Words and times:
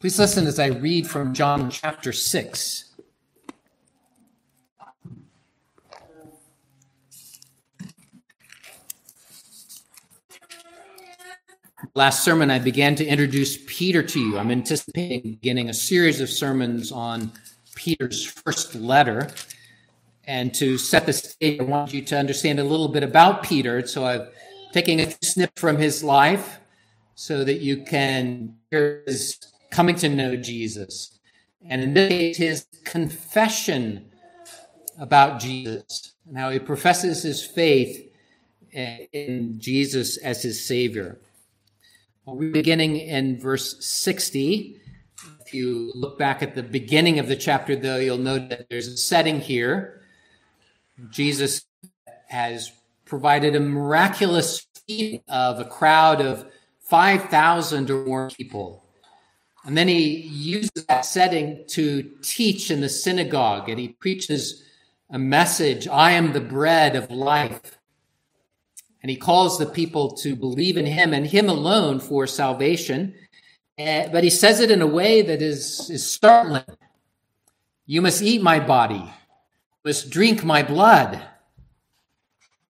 Please 0.00 0.16
listen 0.16 0.46
as 0.46 0.60
I 0.60 0.66
read 0.66 1.08
from 1.08 1.34
John 1.34 1.70
chapter 1.70 2.12
6. 2.12 2.84
Last 11.96 12.22
sermon, 12.22 12.48
I 12.48 12.60
began 12.60 12.94
to 12.94 13.04
introduce 13.04 13.58
Peter 13.66 14.04
to 14.04 14.20
you. 14.20 14.38
I'm 14.38 14.52
anticipating 14.52 15.32
beginning 15.32 15.68
a 15.68 15.74
series 15.74 16.20
of 16.20 16.30
sermons 16.30 16.92
on 16.92 17.32
Peter's 17.74 18.24
first 18.24 18.76
letter. 18.76 19.28
And 20.28 20.54
to 20.54 20.78
set 20.78 21.06
the 21.06 21.12
stage, 21.12 21.58
I 21.58 21.64
want 21.64 21.92
you 21.92 22.02
to 22.02 22.16
understand 22.16 22.60
a 22.60 22.64
little 22.64 22.86
bit 22.86 23.02
about 23.02 23.42
Peter. 23.42 23.84
So 23.84 24.06
I'm 24.06 24.28
taking 24.72 25.00
a 25.00 25.10
snip 25.24 25.58
from 25.58 25.76
his 25.76 26.04
life 26.04 26.60
so 27.16 27.42
that 27.42 27.62
you 27.62 27.78
can 27.82 28.54
hear 28.70 29.02
his 29.04 29.38
coming 29.78 29.94
to 29.94 30.08
know 30.08 30.34
Jesus. 30.34 31.20
And 31.68 31.80
in 31.80 31.94
this 31.94 32.08
case, 32.08 32.36
his 32.36 32.66
confession 32.84 34.10
about 34.98 35.38
Jesus 35.38 36.14
and 36.26 36.36
how 36.36 36.50
he 36.50 36.58
professes 36.58 37.22
his 37.22 37.46
faith 37.46 38.12
eh, 38.74 39.06
in 39.12 39.60
Jesus 39.60 40.16
as 40.16 40.42
his 40.42 40.66
Savior. 40.66 41.20
We're 42.26 42.50
beginning 42.50 42.96
in 42.96 43.38
verse 43.38 43.76
60. 43.86 44.80
If 45.46 45.54
you 45.54 45.92
look 45.94 46.18
back 46.18 46.42
at 46.42 46.56
the 46.56 46.64
beginning 46.64 47.20
of 47.20 47.28
the 47.28 47.36
chapter, 47.36 47.76
though, 47.76 47.98
you'll 47.98 48.18
note 48.18 48.48
that 48.48 48.68
there's 48.68 48.88
a 48.88 48.96
setting 48.96 49.40
here. 49.40 50.02
Jesus 51.08 51.64
has 52.26 52.72
provided 53.04 53.54
a 53.54 53.60
miraculous 53.60 54.66
feeding 54.88 55.22
of 55.28 55.60
a 55.60 55.64
crowd 55.64 56.20
of 56.20 56.46
5,000 56.80 57.92
or 57.92 58.04
more 58.04 58.28
people. 58.30 58.82
And 59.64 59.76
then 59.76 59.88
he 59.88 60.22
uses 60.28 60.84
that 60.88 61.04
setting 61.04 61.64
to 61.68 62.02
teach 62.22 62.70
in 62.70 62.80
the 62.80 62.88
synagogue, 62.88 63.68
and 63.68 63.78
he 63.78 63.88
preaches 63.88 64.62
a 65.10 65.18
message 65.18 65.88
I 65.88 66.12
am 66.12 66.32
the 66.32 66.40
bread 66.40 66.96
of 66.96 67.10
life. 67.10 67.78
And 69.02 69.10
he 69.10 69.16
calls 69.16 69.58
the 69.58 69.66
people 69.66 70.10
to 70.16 70.34
believe 70.34 70.76
in 70.76 70.86
him 70.86 71.14
and 71.14 71.26
him 71.26 71.48
alone 71.48 72.00
for 72.00 72.26
salvation. 72.26 73.14
Uh, 73.78 74.08
but 74.08 74.24
he 74.24 74.30
says 74.30 74.60
it 74.60 74.70
in 74.70 74.82
a 74.82 74.86
way 74.86 75.22
that 75.22 75.40
is, 75.40 75.88
is 75.88 76.08
startling. 76.08 76.64
You 77.86 78.02
must 78.02 78.22
eat 78.22 78.42
my 78.42 78.60
body, 78.60 78.96
you 78.96 79.84
must 79.84 80.10
drink 80.10 80.44
my 80.44 80.62
blood. 80.62 81.22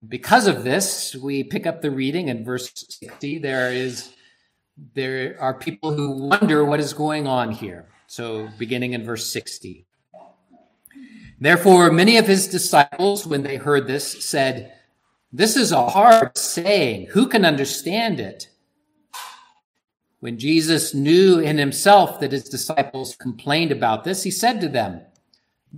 Because 0.06 0.46
of 0.46 0.62
this, 0.62 1.16
we 1.16 1.42
pick 1.42 1.66
up 1.66 1.82
the 1.82 1.90
reading 1.90 2.28
in 2.28 2.44
verse 2.44 2.70
60. 3.00 3.38
There 3.38 3.72
is 3.72 4.12
there 4.94 5.36
are 5.40 5.54
people 5.54 5.92
who 5.92 6.10
wonder 6.28 6.64
what 6.64 6.80
is 6.80 6.92
going 6.92 7.26
on 7.26 7.52
here. 7.52 7.88
So 8.06 8.48
beginning 8.58 8.92
in 8.92 9.04
verse 9.04 9.26
60. 9.30 9.86
Therefore, 11.40 11.90
many 11.90 12.16
of 12.16 12.26
his 12.26 12.48
disciples, 12.48 13.26
when 13.26 13.42
they 13.42 13.56
heard 13.56 13.86
this, 13.86 14.24
said, 14.24 14.72
this 15.32 15.56
is 15.56 15.72
a 15.72 15.88
hard 15.88 16.38
saying. 16.38 17.08
Who 17.10 17.28
can 17.28 17.44
understand 17.44 18.18
it? 18.18 18.48
When 20.20 20.38
Jesus 20.38 20.94
knew 20.94 21.38
in 21.38 21.58
himself 21.58 22.18
that 22.20 22.32
his 22.32 22.48
disciples 22.48 23.14
complained 23.14 23.70
about 23.70 24.04
this, 24.04 24.22
he 24.22 24.30
said 24.30 24.60
to 24.62 24.68
them, 24.68 25.02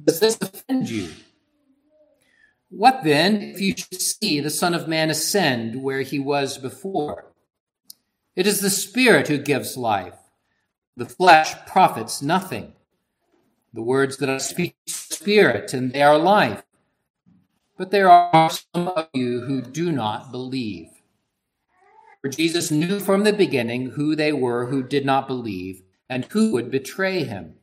Does 0.04 0.20
this 0.20 0.38
offend 0.40 0.88
you? 0.88 1.10
What 2.70 3.02
then 3.02 3.42
if 3.42 3.60
you 3.60 3.74
should 3.76 4.00
see 4.00 4.40
the 4.40 4.50
Son 4.50 4.72
of 4.72 4.86
Man 4.86 5.10
ascend 5.10 5.82
where 5.82 6.02
he 6.02 6.20
was 6.20 6.56
before? 6.56 7.29
It 8.40 8.46
is 8.46 8.60
the 8.60 8.70
Spirit 8.70 9.28
who 9.28 9.36
gives 9.36 9.76
life. 9.76 10.16
The 10.96 11.04
flesh 11.04 11.54
profits 11.66 12.22
nothing. 12.22 12.72
The 13.74 13.82
words 13.82 14.16
that 14.16 14.30
I 14.30 14.38
speak 14.38 14.76
spirit 14.86 15.74
and 15.74 15.92
they 15.92 16.02
are 16.02 16.16
life 16.16 16.64
but 17.80 17.90
there 17.90 18.10
are 18.10 18.50
some 18.50 18.88
of 18.88 19.08
you 19.14 19.40
who 19.40 19.62
do 19.62 19.90
not 19.90 20.30
believe. 20.30 20.88
For 22.20 22.28
Jesus 22.28 22.70
knew 22.70 23.00
from 23.00 23.24
the 23.24 23.32
beginning 23.32 23.92
who 23.92 24.14
they 24.14 24.34
were 24.34 24.66
who 24.66 24.82
did 24.82 25.06
not 25.06 25.26
believe 25.26 25.82
and 26.06 26.26
who 26.26 26.52
would 26.52 26.70
betray 26.70 27.24
him. 27.24 27.54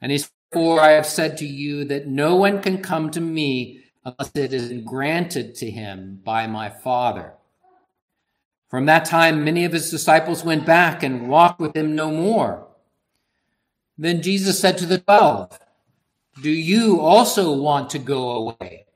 And 0.00 0.12
he 0.12 0.18
said, 0.18 0.30
For 0.52 0.80
I 0.80 0.90
have 0.90 1.06
said 1.06 1.38
to 1.38 1.44
you 1.44 1.84
that 1.86 2.06
no 2.06 2.36
one 2.36 2.60
can 2.62 2.80
come 2.80 3.10
to 3.10 3.20
me 3.20 3.84
unless 4.04 4.30
it 4.36 4.52
is 4.52 4.84
granted 4.84 5.56
to 5.56 5.70
him 5.70 6.20
by 6.22 6.46
my 6.46 6.70
Father. 6.70 7.34
From 8.68 8.86
that 8.86 9.06
time, 9.06 9.44
many 9.44 9.64
of 9.64 9.72
his 9.72 9.90
disciples 9.90 10.44
went 10.44 10.66
back 10.66 11.02
and 11.02 11.28
walked 11.28 11.58
with 11.58 11.74
him 11.74 11.96
no 11.96 12.10
more. 12.10 12.66
Then 13.96 14.22
Jesus 14.22 14.60
said 14.60 14.78
to 14.78 14.86
the 14.86 14.98
twelve, 14.98 15.58
do 16.42 16.50
you 16.50 17.00
also 17.00 17.52
want 17.52 17.90
to 17.90 17.98
go 17.98 18.30
away? 18.30 18.86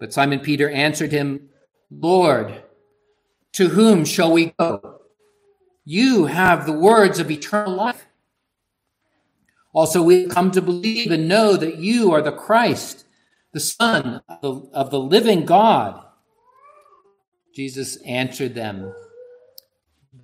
But 0.00 0.12
Simon 0.12 0.40
Peter 0.40 0.70
answered 0.70 1.12
him, 1.12 1.50
Lord, 1.90 2.62
to 3.52 3.68
whom 3.70 4.04
shall 4.04 4.32
we 4.32 4.54
go? 4.58 5.00
You 5.84 6.26
have 6.26 6.64
the 6.64 6.72
words 6.72 7.18
of 7.18 7.30
eternal 7.30 7.74
life. 7.74 8.06
Also, 9.72 10.02
we 10.02 10.22
have 10.22 10.30
come 10.30 10.50
to 10.52 10.62
believe 10.62 11.10
and 11.10 11.28
know 11.28 11.56
that 11.56 11.76
you 11.76 12.12
are 12.12 12.22
the 12.22 12.32
Christ, 12.32 13.04
the 13.52 13.60
Son 13.60 14.22
of 14.28 14.40
the, 14.40 14.70
of 14.72 14.90
the 14.90 15.00
living 15.00 15.44
God. 15.44 16.04
Jesus 17.54 17.96
answered 18.02 18.54
them, 18.54 18.92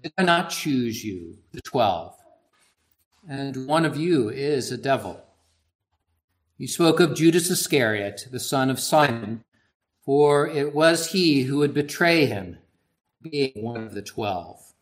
Did 0.02 0.12
I 0.18 0.22
not 0.22 0.50
choose 0.50 1.04
you, 1.04 1.38
the 1.52 1.60
twelve? 1.62 2.14
And 3.28 3.66
one 3.66 3.84
of 3.84 3.96
you 3.96 4.28
is 4.28 4.70
a 4.70 4.76
devil. 4.76 5.20
He 6.58 6.66
spoke 6.66 7.00
of 7.00 7.14
Judas 7.14 7.50
Iscariot, 7.50 8.28
the 8.30 8.38
son 8.38 8.70
of 8.70 8.78
Simon, 8.78 9.44
for 10.04 10.46
it 10.46 10.74
was 10.74 11.08
he 11.08 11.42
who 11.42 11.58
would 11.58 11.74
betray 11.74 12.26
him, 12.26 12.58
being 13.22 13.52
one 13.56 13.82
of 13.82 13.94
the 13.94 14.02
twelve. 14.02 14.73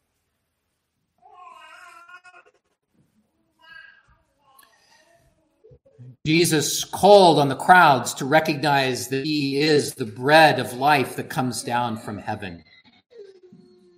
Jesus 6.24 6.84
called 6.84 7.40
on 7.40 7.48
the 7.48 7.56
crowds 7.56 8.14
to 8.14 8.24
recognize 8.24 9.08
that 9.08 9.24
he 9.24 9.58
is 9.58 9.94
the 9.94 10.06
bread 10.06 10.60
of 10.60 10.72
life 10.74 11.16
that 11.16 11.28
comes 11.28 11.64
down 11.64 11.96
from 11.96 12.16
heaven. 12.16 12.62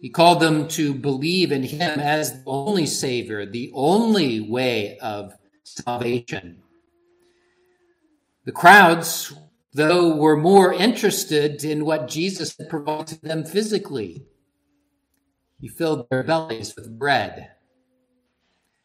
He 0.01 0.09
called 0.09 0.41
them 0.41 0.67
to 0.69 0.95
believe 0.95 1.53
in 1.53 1.63
him 1.63 2.01
as 2.01 2.33
the 2.33 2.43
only 2.47 2.87
Savior, 2.87 3.45
the 3.45 3.71
only 3.75 4.41
way 4.41 4.97
of 5.01 5.35
salvation. 5.65 6.63
The 8.47 8.53
crowds, 8.53 9.35
though, 9.75 10.17
were 10.17 10.37
more 10.37 10.73
interested 10.73 11.63
in 11.63 11.85
what 11.85 12.09
Jesus 12.09 12.57
had 12.57 12.71
provided 12.71 13.21
them 13.21 13.45
physically. 13.45 14.25
He 15.61 15.69
filled 15.69 16.07
their 16.09 16.23
bellies 16.23 16.75
with 16.75 16.99
bread. 16.99 17.54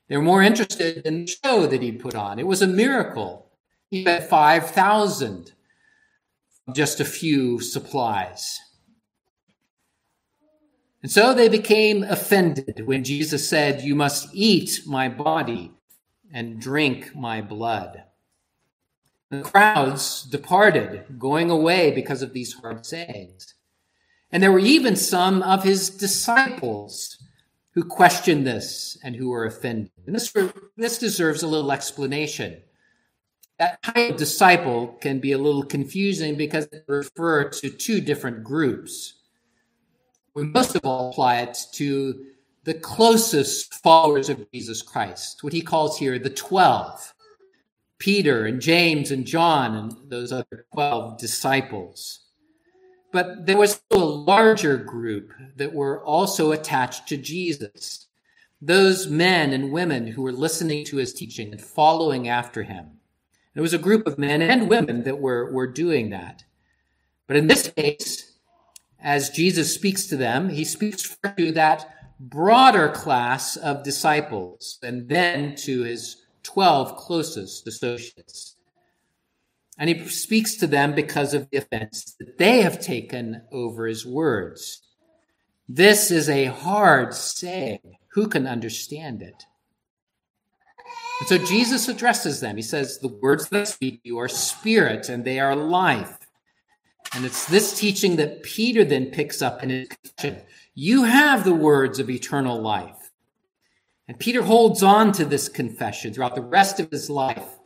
They 0.09 0.18
were 0.18 0.24
more 0.24 0.42
interested 0.42 1.06
in 1.06 1.25
the 1.25 1.38
show 1.44 1.68
that 1.68 1.84
he 1.84 1.92
put 1.92 2.16
on. 2.16 2.40
It 2.40 2.47
was 2.47 2.64
a 2.64 2.68
miracle. 2.68 3.52
He 3.92 4.03
had 4.03 4.28
5,000 4.28 5.53
just 6.74 7.00
a 7.00 7.06
few 7.06 7.59
supplies. 7.59 8.59
And 11.02 11.12
so 11.12 11.34
they 11.34 11.48
became 11.48 12.03
offended 12.03 12.86
when 12.86 13.03
Jesus 13.03 13.48
said, 13.48 13.81
You 13.81 13.96
must 13.96 14.30
eat 14.34 14.81
my 14.86 15.08
body 15.08 15.72
and 16.34 16.59
drink 16.59 17.16
my 17.16 17.42
blood. 17.42 18.03
The 19.30 19.42
crowds 19.42 20.24
departed, 20.24 21.19
going 21.19 21.52
away 21.52 21.92
because 21.92 22.22
of 22.22 22.34
these 22.34 22.53
hard 22.53 22.86
sayings. 22.86 23.53
And 24.31 24.42
there 24.42 24.52
were 24.52 24.59
even 24.59 24.96
some 24.96 25.42
of 25.44 25.64
his 25.64 25.90
disciples 25.90 27.19
who 27.79 27.88
question 27.88 28.44
this 28.44 28.97
and 29.03 29.16
who 29.16 29.31
are 29.31 29.45
offended. 29.45 29.92
And 30.06 30.13
this, 30.13 30.36
this 30.75 30.98
deserves 30.98 31.44
a 31.44 31.48
little 31.48 31.71
explanation. 31.71 32.62
That 33.57 33.80
of 33.95 34.18
disciple 34.18 34.98
can 35.00 35.19
be 35.19 35.31
a 35.31 35.38
little 35.38 35.63
confusing 35.63 36.36
because 36.36 36.65
it 36.65 36.83
refers 36.88 37.62
to 37.62 37.69
two 37.69 38.01
different 38.01 38.44
groups. 38.44 39.15
We 40.33 40.44
most 40.44 40.75
of 40.75 40.83
all 40.83 41.09
apply 41.09 41.39
it 41.39 41.57
to 41.74 42.25
the 42.65 42.74
closest 42.74 43.75
followers 43.75 44.27
of 44.27 44.51
Jesus 44.51 44.81
Christ, 44.81 45.42
what 45.42 45.54
he 45.54 45.62
calls 45.62 45.98
here 45.98 46.19
the 46.19 46.30
12. 46.30 47.13
Peter 47.98 48.45
and 48.45 48.62
James 48.62 49.12
and 49.12 49.25
John 49.25 49.75
and 49.75 50.09
those 50.09 50.33
other 50.33 50.65
12 50.74 51.18
disciples. 51.18 52.29
But 53.11 53.45
there 53.45 53.57
was 53.57 53.81
a 53.91 53.97
larger 53.97 54.77
group 54.77 55.31
that 55.56 55.73
were 55.73 56.03
also 56.03 56.51
attached 56.51 57.07
to 57.07 57.17
Jesus. 57.17 58.07
Those 58.61 59.07
men 59.07 59.51
and 59.53 59.71
women 59.71 60.07
who 60.07 60.21
were 60.21 60.31
listening 60.31 60.85
to 60.85 60.97
his 60.97 61.13
teaching 61.13 61.51
and 61.51 61.61
following 61.61 62.27
after 62.27 62.63
him. 62.63 63.00
It 63.56 63.61
was 63.61 63.73
a 63.73 63.79
group 63.79 64.06
of 64.06 64.19
men 64.19 64.41
and 64.41 64.69
women 64.69 65.03
that 65.03 65.19
were, 65.19 65.51
were 65.51 65.67
doing 65.67 66.11
that. 66.11 66.44
But 67.25 67.38
in 67.38 67.47
this 67.47 67.71
case, 67.75 68.33
as 69.00 69.29
Jesus 69.29 69.73
speaks 69.73 70.07
to 70.07 70.17
them, 70.17 70.50
he 70.50 70.63
speaks 70.63 71.17
to 71.38 71.51
that 71.53 71.95
broader 72.19 72.89
class 72.89 73.56
of 73.56 73.83
disciples 73.83 74.77
and 74.83 75.07
then 75.07 75.56
to 75.56 75.83
his 75.83 76.23
12 76.44 76.95
closest 76.97 77.67
associates. 77.67 78.56
And 79.80 79.90
he 79.90 80.08
speaks 80.10 80.56
to 80.56 80.68
them 80.68 80.94
because 80.94 81.34
of 81.34 81.50
the 81.50 81.58
offense 81.58 82.16
that 82.20 82.38
they 82.38 82.62
have 82.62 82.81
taken 82.81 83.44
over 83.50 83.88
his 83.88 84.06
words. 84.06 84.81
This 85.70 86.12
is 86.12 86.28
a 86.28 86.46
hard 86.46 87.14
saying. 87.14 87.96
Who 88.14 88.28
can 88.28 88.46
understand 88.46 89.22
it? 89.22 89.46
And 91.22 91.30
so 91.30 91.38
Jesus 91.38 91.88
addresses 91.88 92.42
them. 92.42 92.58
He 92.58 92.62
says, 92.62 93.00
The 93.00 93.08
words 93.08 93.48
that 93.50 93.62
I 93.62 93.64
speak 93.64 94.04
to 94.04 94.10
you 94.10 94.18
are 94.18 94.28
spirit 94.28 95.08
and 95.08 95.24
they 95.24 95.40
are 95.40 95.56
life. 95.56 96.18
And 97.14 97.26
it's 97.26 97.46
this 97.46 97.80
teaching 97.80 98.18
that 98.18 98.44
Peter 98.44 98.84
then 98.84 99.08
picks 99.08 99.42
up 99.42 99.64
in 99.64 99.70
his 99.70 99.88
confession. 99.88 100.42
You 100.76 101.04
have 101.04 101.44
the 101.46 101.56
words 101.56 102.00
of 102.00 102.10
eternal 102.10 102.62
life. 102.62 103.12
And 104.08 104.20
Peter 104.20 104.42
holds 104.42 104.84
on 104.84 105.12
to 105.14 105.26
this 105.26 105.48
confession 105.48 106.14
throughout 106.14 106.36
the 106.36 106.42
rest 106.42 106.80
of 106.80 106.92
his 106.92 107.10
life. 107.10 107.58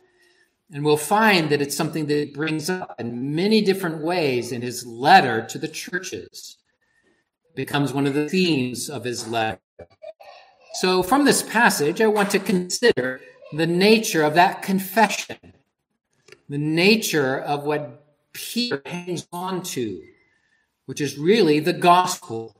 And 0.70 0.84
we'll 0.84 0.96
find 0.96 1.50
that 1.50 1.60
it's 1.60 1.76
something 1.76 2.06
that 2.06 2.34
brings 2.34 2.70
up 2.70 2.94
in 2.98 3.34
many 3.34 3.60
different 3.60 4.02
ways 4.02 4.50
in 4.50 4.62
his 4.62 4.86
letter 4.86 5.46
to 5.46 5.58
the 5.58 5.68
churches. 5.68 6.56
It 7.50 7.56
becomes 7.56 7.92
one 7.92 8.06
of 8.06 8.14
the 8.14 8.28
themes 8.28 8.88
of 8.88 9.04
his 9.04 9.28
letter. 9.28 9.60
So, 10.74 11.02
from 11.02 11.24
this 11.24 11.42
passage, 11.42 12.00
I 12.00 12.06
want 12.08 12.30
to 12.30 12.40
consider 12.40 13.20
the 13.52 13.66
nature 13.66 14.22
of 14.22 14.34
that 14.34 14.62
confession, 14.62 15.54
the 16.48 16.58
nature 16.58 17.38
of 17.38 17.64
what 17.64 18.04
Peter 18.32 18.82
hangs 18.84 19.28
on 19.32 19.62
to, 19.62 20.02
which 20.86 21.00
is 21.00 21.16
really 21.16 21.60
the 21.60 21.72
gospel. 21.72 22.56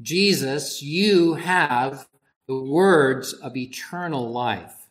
Jesus, 0.00 0.82
you 0.82 1.34
have 1.34 2.08
the 2.46 2.58
words 2.58 3.34
of 3.34 3.56
eternal 3.56 4.30
life. 4.30 4.87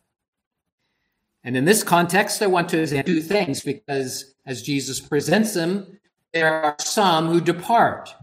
And 1.48 1.56
in 1.56 1.64
this 1.64 1.82
context, 1.82 2.42
I 2.42 2.46
want 2.46 2.68
to 2.68 2.80
examine 2.82 3.06
two 3.06 3.22
things 3.22 3.62
because 3.62 4.34
as 4.44 4.60
Jesus 4.60 5.00
presents 5.00 5.54
them, 5.54 5.98
there 6.34 6.52
are 6.52 6.76
some 6.78 7.28
who 7.28 7.40
depart 7.40 8.14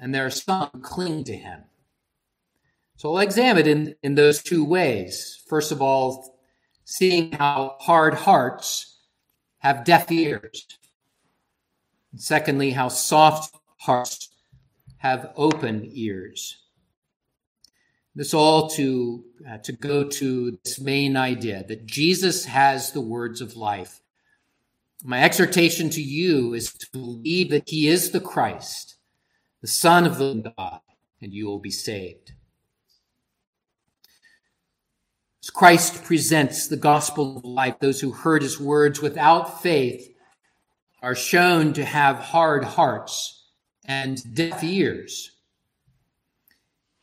and 0.00 0.12
there 0.12 0.26
are 0.26 0.30
some 0.30 0.68
who 0.72 0.80
cling 0.80 1.22
to 1.22 1.36
him. 1.36 1.62
So 2.96 3.14
I'll 3.14 3.20
examine 3.20 3.60
it 3.60 3.66
in, 3.68 3.94
in 4.02 4.16
those 4.16 4.42
two 4.42 4.64
ways. 4.64 5.40
First 5.48 5.70
of 5.70 5.80
all, 5.80 6.40
seeing 6.84 7.30
how 7.30 7.76
hard 7.78 8.14
hearts 8.14 8.98
have 9.58 9.84
deaf 9.84 10.10
ears. 10.10 10.66
And 12.10 12.20
secondly, 12.20 12.72
how 12.72 12.88
soft 12.88 13.54
hearts 13.76 14.28
have 14.96 15.32
open 15.36 15.88
ears. 15.92 16.64
This 18.18 18.34
all 18.34 18.68
to, 18.70 19.22
uh, 19.48 19.58
to 19.58 19.70
go 19.70 20.02
to 20.02 20.58
this 20.64 20.80
main 20.80 21.16
idea 21.16 21.64
that 21.68 21.86
Jesus 21.86 22.46
has 22.46 22.90
the 22.90 23.00
words 23.00 23.40
of 23.40 23.54
life. 23.54 24.00
My 25.04 25.22
exhortation 25.22 25.88
to 25.90 26.02
you 26.02 26.52
is 26.52 26.72
to 26.72 26.88
believe 26.90 27.50
that 27.50 27.68
he 27.68 27.86
is 27.86 28.10
the 28.10 28.18
Christ, 28.18 28.96
the 29.60 29.68
Son 29.68 30.04
of 30.04 30.18
the 30.18 30.52
God, 30.58 30.80
and 31.22 31.32
you 31.32 31.46
will 31.46 31.60
be 31.60 31.70
saved. 31.70 32.32
As 35.40 35.50
Christ 35.50 36.02
presents 36.02 36.66
the 36.66 36.76
gospel 36.76 37.36
of 37.36 37.44
life, 37.44 37.78
those 37.78 38.00
who 38.00 38.10
heard 38.10 38.42
his 38.42 38.58
words 38.58 39.00
without 39.00 39.62
faith 39.62 40.12
are 41.00 41.14
shown 41.14 41.72
to 41.74 41.84
have 41.84 42.16
hard 42.16 42.64
hearts 42.64 43.44
and 43.84 44.34
deaf 44.34 44.64
ears. 44.64 45.37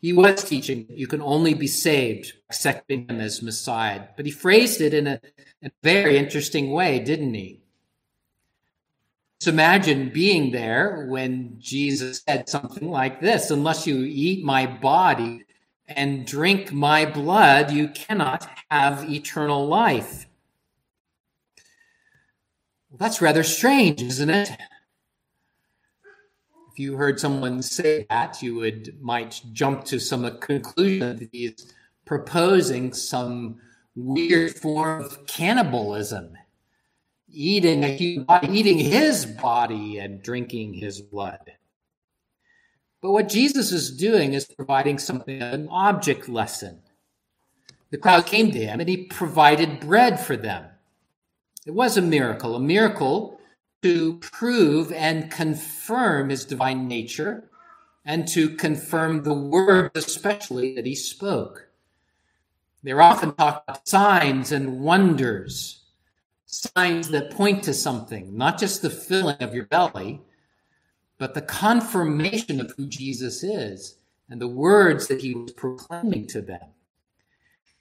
He 0.06 0.14
was 0.14 0.44
teaching 0.44 0.86
that 0.88 1.00
you 1.00 1.08
can 1.08 1.20
only 1.20 1.56
be 1.56 1.66
saved 1.66 2.34
accepting 2.48 3.10
him 3.10 3.20
as 3.20 3.42
Messiah, 3.42 4.04
but 4.16 4.28
he 4.28 4.32
phrased 4.32 4.80
it 4.80 4.94
in 4.94 5.08
a, 5.08 5.20
a 5.64 5.72
very 5.82 6.16
interesting 6.16 6.70
way, 6.70 7.00
didn't 7.00 7.34
he? 7.34 7.64
Just 9.40 9.52
imagine 9.52 10.10
being 10.10 10.52
there 10.52 11.08
when 11.10 11.56
Jesus 11.58 12.22
said 12.22 12.48
something 12.48 12.88
like 12.88 13.20
this 13.20 13.50
Unless 13.50 13.88
you 13.88 14.04
eat 14.04 14.46
my 14.46 14.68
body 14.68 15.44
and 15.88 16.28
drink 16.28 16.72
my 16.72 17.08
blood, 17.08 17.72
you 17.72 17.88
cannot 17.88 18.48
have 18.70 19.10
eternal 19.10 19.66
life. 19.66 20.28
Well, 22.92 23.00
that's 23.00 23.24
rather 23.24 23.42
strange, 23.42 24.04
isn't 24.04 24.30
it? 24.30 24.52
If 26.76 26.80
you 26.80 26.98
heard 26.98 27.22
someone 27.22 27.62
say 27.62 28.06
that, 28.10 28.42
you 28.42 28.56
would 28.56 29.02
might 29.02 29.42
jump 29.54 29.86
to 29.86 29.98
some 29.98 30.30
conclusion 30.40 31.00
that 31.00 31.30
he's 31.32 31.74
proposing 32.04 32.92
some 32.92 33.62
weird 33.96 34.58
form 34.58 35.06
of 35.06 35.26
cannibalism, 35.26 36.38
eating 37.32 37.86
a 37.86 37.96
human 37.96 38.54
eating 38.54 38.78
his 38.78 39.26
body 39.26 40.00
and 40.00 40.22
drinking 40.22 40.74
his 40.74 41.00
blood. 41.00 41.54
But 43.02 43.14
what 43.14 43.30
Jesus 43.30 43.72
is 43.72 43.96
doing 43.96 44.34
is 44.34 44.44
providing 44.44 45.00
something, 45.00 45.42
an 45.42 45.70
object 45.70 46.28
lesson. 46.28 46.82
The 47.90 47.98
crowd 47.98 48.26
came 48.26 48.52
to 48.52 48.60
him 48.60 48.82
and 48.82 48.90
he 48.90 49.06
provided 49.06 49.80
bread 49.80 50.20
for 50.20 50.36
them. 50.36 50.66
It 51.66 51.74
was 51.74 51.96
a 51.96 52.02
miracle, 52.02 52.54
a 52.54 52.60
miracle 52.60 53.35
to 53.86 54.18
prove 54.18 54.92
and 54.94 55.30
confirm 55.30 56.30
his 56.30 56.44
divine 56.44 56.88
nature 56.88 57.48
and 58.04 58.28
to 58.28 58.50
confirm 58.50 59.22
the 59.22 59.32
word, 59.32 59.92
especially 59.94 60.74
that 60.74 60.88
he 60.88 60.96
spoke. 60.96 61.68
They're 62.82 63.00
often 63.00 63.36
talked 63.36 63.70
about 63.70 63.88
signs 63.88 64.52
and 64.52 64.80
wonders, 64.80 65.84
signs 66.48 67.10
that 67.10 67.30
point 67.30 67.62
to 67.66 67.76
something, 67.76 68.36
not 68.36 68.58
just 68.58 68.82
the 68.82 68.90
filling 68.90 69.38
of 69.40 69.54
your 69.54 69.66
belly, 69.66 70.20
but 71.20 71.36
the 71.36 71.44
confirmation 71.44 72.60
of 72.60 72.74
who 72.78 72.88
Jesus 72.88 73.44
is 73.44 74.00
and 74.28 74.42
the 74.42 74.48
words 74.48 75.06
that 75.10 75.22
he 75.22 75.36
was 75.36 75.52
proclaiming 75.52 76.26
to 76.30 76.42
them. 76.42 76.70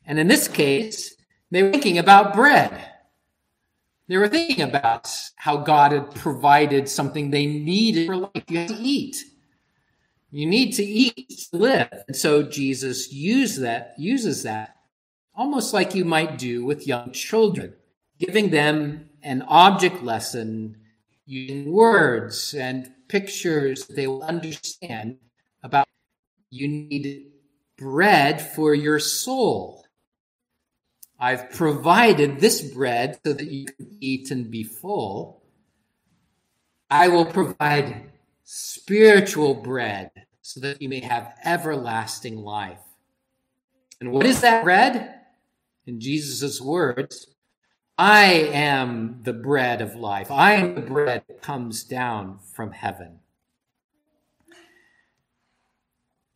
And 0.05 0.19
in 0.19 0.29
this 0.29 0.49
case, 0.49 1.17
they 1.51 1.63
were 1.63 1.73
thinking 1.73 1.97
about 1.97 2.35
bread. 2.35 2.91
They 4.07 4.17
were 4.19 4.29
thinking 4.29 4.63
about 4.63 5.11
how 5.37 5.59
God 5.59 5.93
had 5.93 6.15
provided 6.15 6.89
something 6.89 7.31
they 7.31 7.47
needed 7.47 8.07
for 8.07 8.17
life. 8.17 8.45
You 8.49 8.59
have 8.59 8.69
to 8.69 8.77
eat. 8.77 9.17
You 10.31 10.47
need 10.47 10.73
to 10.73 10.85
eat 10.85 11.47
to 11.51 11.57
live. 11.57 11.89
And 12.09 12.17
so 12.17 12.43
Jesus 12.43 13.13
used 13.13 13.63
that, 13.63 13.95
uses 13.97 14.43
that 14.43 14.77
almost 15.35 15.73
like 15.73 15.95
you 15.95 16.05
might 16.05 16.39
do 16.39 16.65
with 16.65 16.87
young 16.87 17.13
children, 17.13 17.75
giving 18.19 18.51
them 18.51 19.09
an 19.23 19.43
object 19.43 20.03
lesson 20.03 20.77
using 21.27 21.73
words 21.73 22.55
and 22.55 22.93
pictures 23.09 23.87
they 23.87 24.07
will 24.07 24.23
understand 24.23 25.19
about 25.63 25.87
you 26.51 26.69
need 26.69 27.27
bread 27.77 28.41
for 28.41 28.75
your 28.75 28.99
soul. 28.99 29.84
I've 31.25 31.53
provided 31.53 32.39
this 32.39 32.61
bread 32.61 33.19
so 33.25 33.33
that 33.33 33.51
you 33.51 33.65
can 33.65 33.97
eat 33.99 34.31
and 34.31 34.51
be 34.51 34.63
full. 34.63 35.43
I 36.91 37.09
will 37.09 37.25
provide 37.25 38.13
spiritual 38.43 39.55
bread 39.55 40.11
so 40.43 40.61
that 40.61 40.83
you 40.83 40.91
may 40.91 41.01
have 41.01 41.35
everlasting 41.43 42.37
life. 42.37 42.83
And 44.03 44.13
what 44.13 44.27
is 44.27 44.43
that 44.43 44.65
bread? 44.65 45.15
In 45.87 45.99
Jesus' 45.99 46.61
words, 46.61 47.27
I 47.97 48.27
am 48.53 49.21
the 49.23 49.33
bread 49.33 49.81
of 49.81 49.95
life. 49.95 50.31
I 50.31 50.53
am 50.57 50.75
the 50.75 50.83
bread 50.83 51.23
that 51.27 51.41
comes 51.41 51.85
down 51.85 52.39
from 52.53 52.73
heaven. 52.73 53.21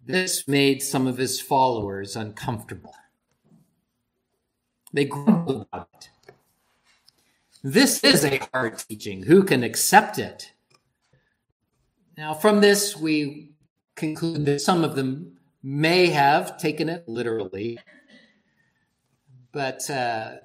This 0.02 0.49
made 0.49 0.83
some 0.83 1.07
of 1.07 1.18
his 1.18 1.42
followers 1.42 2.16
uncomfortable. 2.16 2.95
They 4.92 5.04
grumbled 5.04 5.66
about 5.73 5.88
it. 5.95 6.11
This 7.62 8.02
is 8.04 8.25
a 8.25 8.40
hard 8.52 8.78
teaching. 8.78 9.25
Who 9.25 9.42
can 9.42 9.62
accept 9.62 10.18
it? 10.18 10.52
Now, 12.16 12.35
from 12.35 12.61
this, 12.61 12.97
we 12.97 13.50
conclude 13.97 14.47
that 14.47 14.61
some 14.61 14.85
of 14.85 14.95
them 14.95 15.38
may 15.62 16.07
have 16.07 16.57
taken 16.57 16.88
it 16.88 17.09
literally, 17.09 17.78
but 19.52 19.88
uh, 19.90 20.37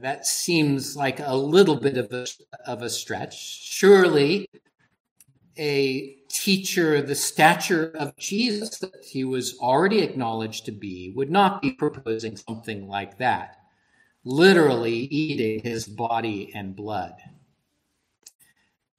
that 0.00 0.26
seems 0.26 0.96
like 0.96 1.18
a 1.20 1.34
little 1.34 1.76
bit 1.76 1.96
of 1.96 2.12
a, 2.12 2.26
of 2.66 2.82
a 2.82 2.90
stretch. 2.90 3.36
Surely 3.38 4.48
a 5.58 6.17
teacher 6.28 7.02
the 7.02 7.14
stature 7.14 7.90
of 7.94 8.16
Jesus 8.16 8.78
that 8.78 9.04
he 9.04 9.24
was 9.24 9.58
already 9.58 10.00
acknowledged 10.00 10.64
to 10.66 10.72
be 10.72 11.12
would 11.16 11.30
not 11.30 11.62
be 11.62 11.72
proposing 11.72 12.36
something 12.36 12.88
like 12.88 13.18
that, 13.18 13.56
literally 14.24 14.94
eating 14.94 15.60
his 15.62 15.86
body 15.86 16.52
and 16.54 16.76
blood. 16.76 17.14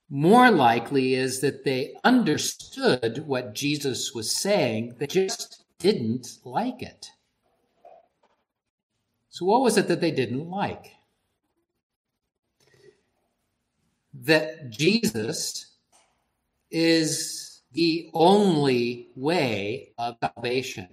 More 0.10 0.50
likely 0.50 1.14
is 1.14 1.42
that 1.42 1.64
they 1.64 1.96
understood 2.04 3.24
what 3.28 3.54
Jesus 3.54 4.14
was 4.14 4.36
saying, 4.36 4.96
they 4.98 5.06
just 5.06 5.66
didn't 5.78 6.40
like 6.44 6.82
it. 6.82 7.12
So, 9.30 9.46
what 9.46 9.62
was 9.62 9.78
it 9.78 9.88
that 9.88 10.02
they 10.02 10.12
didn't 10.12 10.50
like? 10.50 10.94
That 14.14 14.72
Jesus 14.72 15.69
is 16.72 17.62
the 17.74 18.10
only 18.14 19.10
way 19.16 19.94
of 19.98 20.18
salvation. 20.22 20.88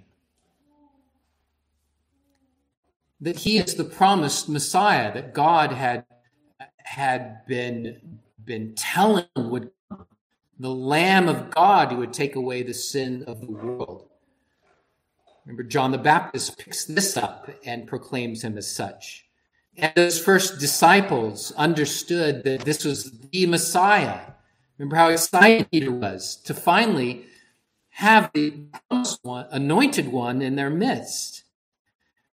That 3.21 3.37
he 3.37 3.59
is 3.59 3.75
the 3.75 3.85
promised 3.85 4.49
Messiah 4.49 5.13
that 5.15 5.33
God 5.33 5.73
had, 5.73 6.05
had 6.79 7.47
been, 7.47 8.21
been 8.45 8.75
telling 8.75 9.27
would 9.37 9.71
the 10.59 10.69
Lamb 10.71 11.29
of 11.29 11.51
God 11.51 11.93
who 11.93 11.99
would 11.99 12.13
take 12.13 12.35
away 12.35 12.63
the 12.63 12.73
sin 12.73 13.25
of 13.27 13.41
the 13.41 13.51
world. 13.51 14.09
Remember, 15.45 15.63
John 15.63 15.93
the 15.93 15.99
Baptist 15.99 16.59
picks 16.59 16.85
this 16.87 17.17
up 17.17 17.49
and 17.65 17.87
proclaims 17.87 18.43
him 18.43 18.57
as 18.59 18.71
such. 18.71 19.27
And 19.77 19.93
those 19.95 20.19
first 20.19 20.59
disciples 20.59 21.53
understood 21.53 22.43
that 22.45 22.63
this 22.63 22.85
was 22.85 23.13
the 23.31 23.47
Messiah. 23.47 24.21
Remember 24.79 24.97
how 24.97 25.09
excited 25.09 25.71
Peter 25.71 25.91
was 25.91 26.37
to 26.45 26.53
finally 26.53 27.25
have 27.91 28.31
the 28.35 28.53
anointed 29.51 30.13
one 30.13 30.43
in 30.43 30.57
their 30.57 30.69
midst. 30.69 31.45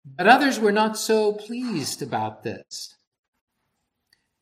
But 0.04 0.26
others 0.26 0.58
were 0.58 0.72
not 0.72 0.98
so 0.98 1.32
pleased 1.34 2.02
about 2.02 2.42
this. 2.42 2.96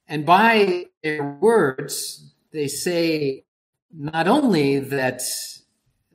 And 0.08 0.24
by 0.24 0.86
their 1.02 1.22
words, 1.22 2.32
they 2.52 2.68
say 2.68 3.44
not 3.92 4.26
only 4.26 4.78
that 4.78 5.20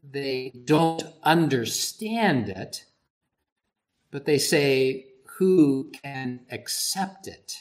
they 0.04 0.52
don't 0.66 1.04
understand 1.22 2.50
it, 2.50 2.86
but 4.10 4.26
they 4.26 4.40
say, 4.40 5.06
Who 5.38 5.92
can 6.04 6.42
accept 6.50 7.28
it? 7.28 7.58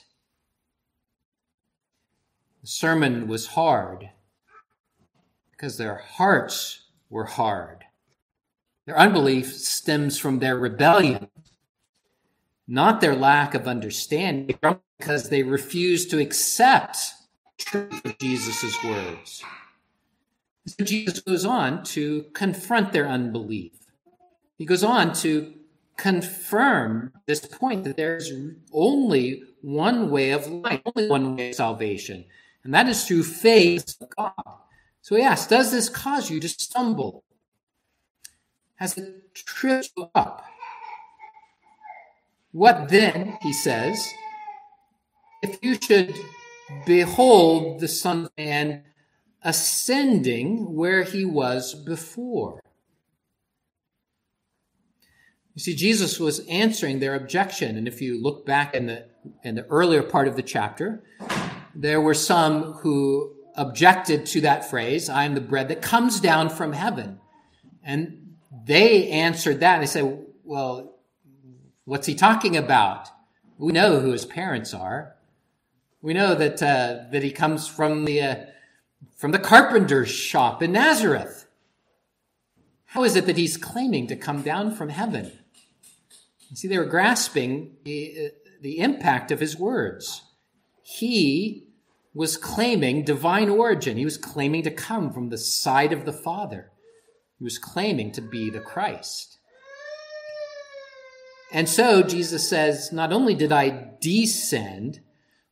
The 2.63 2.69
sermon 2.69 3.29
was 3.29 3.49
hard 3.49 4.11
because 5.65 5.79
their 5.79 5.97
hearts 5.97 6.83
were 7.09 7.25
hard. 7.25 7.85
Their 8.85 8.99
unbelief 8.99 9.51
stems 9.51 10.19
from 10.19 10.39
their 10.39 10.59
rebellion, 10.59 11.31
not 12.69 13.01
their 13.01 13.17
lack 13.17 13.55
of 13.55 13.67
understanding, 13.67 14.59
because 14.99 15.31
they 15.31 15.43
refuse 15.43 16.05
to 16.09 16.21
accept 16.21 16.99
truth 17.57 18.05
of 18.05 18.19
Jesus' 18.19 18.77
words. 18.85 19.43
So 20.67 20.85
Jesus 20.85 21.21
goes 21.21 21.47
on 21.47 21.83
to 21.85 22.27
confront 22.35 22.93
their 22.93 23.09
unbelief. 23.09 23.73
He 24.59 24.67
goes 24.67 24.85
on 24.85 25.15
to 25.15 25.51
confirm 25.97 27.15
this 27.25 27.47
point 27.47 27.85
that 27.85 27.97
there's 27.97 28.31
only 28.71 29.45
one 29.63 30.11
way 30.11 30.33
of 30.33 30.47
life, 30.47 30.83
only 30.95 31.09
one 31.09 31.37
way 31.37 31.49
of 31.49 31.55
salvation, 31.55 32.27
and 32.65 32.75
that 32.75 32.87
is 32.87 33.09
through 33.09 33.23
faith 33.23 33.97
in 33.99 34.09
God. 34.15 34.35
So 35.05 35.17
he 35.17 35.23
asks, 35.23 35.49
Does 35.49 35.71
this 35.71 35.91
cause 35.91 36.31
you 36.31 36.41
to 36.41 36.49
stumble? 36.49 37.25
Has 38.77 38.97
it 38.97 39.35
tripped 39.35 39.91
you 39.95 40.09
up? 40.15 40.43
What 42.53 42.89
then, 42.89 43.37
he 43.43 43.53
says, 43.53 44.09
if 45.43 45.59
you 45.61 45.75
should 45.75 46.15
behold 46.87 47.81
the 47.81 47.89
Son 47.89 48.25
of 48.25 48.31
Man 48.39 48.85
ascending 49.43 50.75
where 50.75 51.03
he 51.03 51.27
was 51.27 51.75
before. 51.75 52.63
You 55.55 55.61
see, 55.61 55.77
Jesus 55.77 56.19
was 56.19 56.39
answering 56.49 57.01
their 57.01 57.15
objection. 57.15 57.77
And 57.77 57.87
if 57.87 58.01
you 58.01 58.23
look 58.23 58.47
back 58.47 58.75
in 58.75 58.87
the, 58.87 59.05
in 59.43 59.55
the 59.55 59.67
earlier 59.67 60.03
part 60.03 60.29
of 60.29 60.37
the 60.37 60.43
chapter, 60.43 61.05
there 61.75 62.01
were 62.01 62.15
some 62.15 62.73
who 62.73 63.34
objected 63.57 64.27
to 64.27 64.41
that 64.43 64.69
phrase, 64.69 65.09
I 65.09 65.25
am 65.25 65.35
the 65.35 65.41
bread 65.41 65.69
that 65.69 65.83
comes 65.83 66.21
down 66.21 66.51
from 66.51 66.73
heaven. 66.73 67.21
And 67.83 68.37
they 68.67 69.09
answered 69.09 69.61
that. 69.61 69.81
They 69.81 69.87
said, 69.87 70.25
well, 70.43 70.97
what's 71.85 72.07
he 72.07 72.15
talking 72.15 72.57
about? 72.57 73.09
We 73.59 73.73
know 73.73 74.01
who 74.01 74.13
his 74.13 74.25
parents 74.27 74.75
are. 74.75 75.15
We 76.03 76.15
know 76.15 76.35
that, 76.35 76.63
uh, 76.63 77.11
that 77.13 77.23
he 77.23 77.31
comes 77.31 77.69
from 77.69 78.05
the, 78.05 78.21
uh, 78.21 78.37
from 79.17 79.33
the 79.33 79.39
carpenter's 79.39 80.11
shop 80.11 80.63
in 80.63 80.73
Nazareth. 80.73 81.47
How 82.87 83.05
is 83.05 83.17
it 83.17 83.27
that 83.27 83.37
he's 83.37 83.57
claiming 83.57 84.07
to 84.09 84.17
come 84.17 84.43
down 84.43 84.75
from 84.75 84.89
heaven? 84.89 85.33
You 86.51 86.57
see, 86.57 86.69
they 86.69 86.79
were 86.79 86.85
grasping 86.85 87.77
the, 87.85 88.33
the 88.61 88.79
impact 88.79 89.31
of 89.31 89.41
his 89.41 89.59
words. 89.59 90.23
He 90.83 91.67
was 92.15 92.37
claiming 92.37 93.05
divine 93.05 93.49
origin. 93.49 93.97
He 93.97 94.05
was 94.05 94.17
claiming 94.17 94.63
to 94.63 94.71
come 94.71 95.13
from 95.13 95.29
the 95.29 95.39
side 95.39 95.93
of 95.93 96.05
the 96.05 96.13
Father. 96.13 96.71
He 97.39 97.45
was 97.45 97.59
claiming 97.59 98.13
to 98.13 98.23
be 98.23 98.51
the 98.51 98.61
Christ. 98.61 99.39
And 101.53 101.69
so 101.69 102.03
Jesus 102.03 102.49
says, 102.49 102.93
Not 102.93 103.13
only 103.13 103.35
did 103.35 103.53
I 103.53 103.91
descend, 104.01 105.01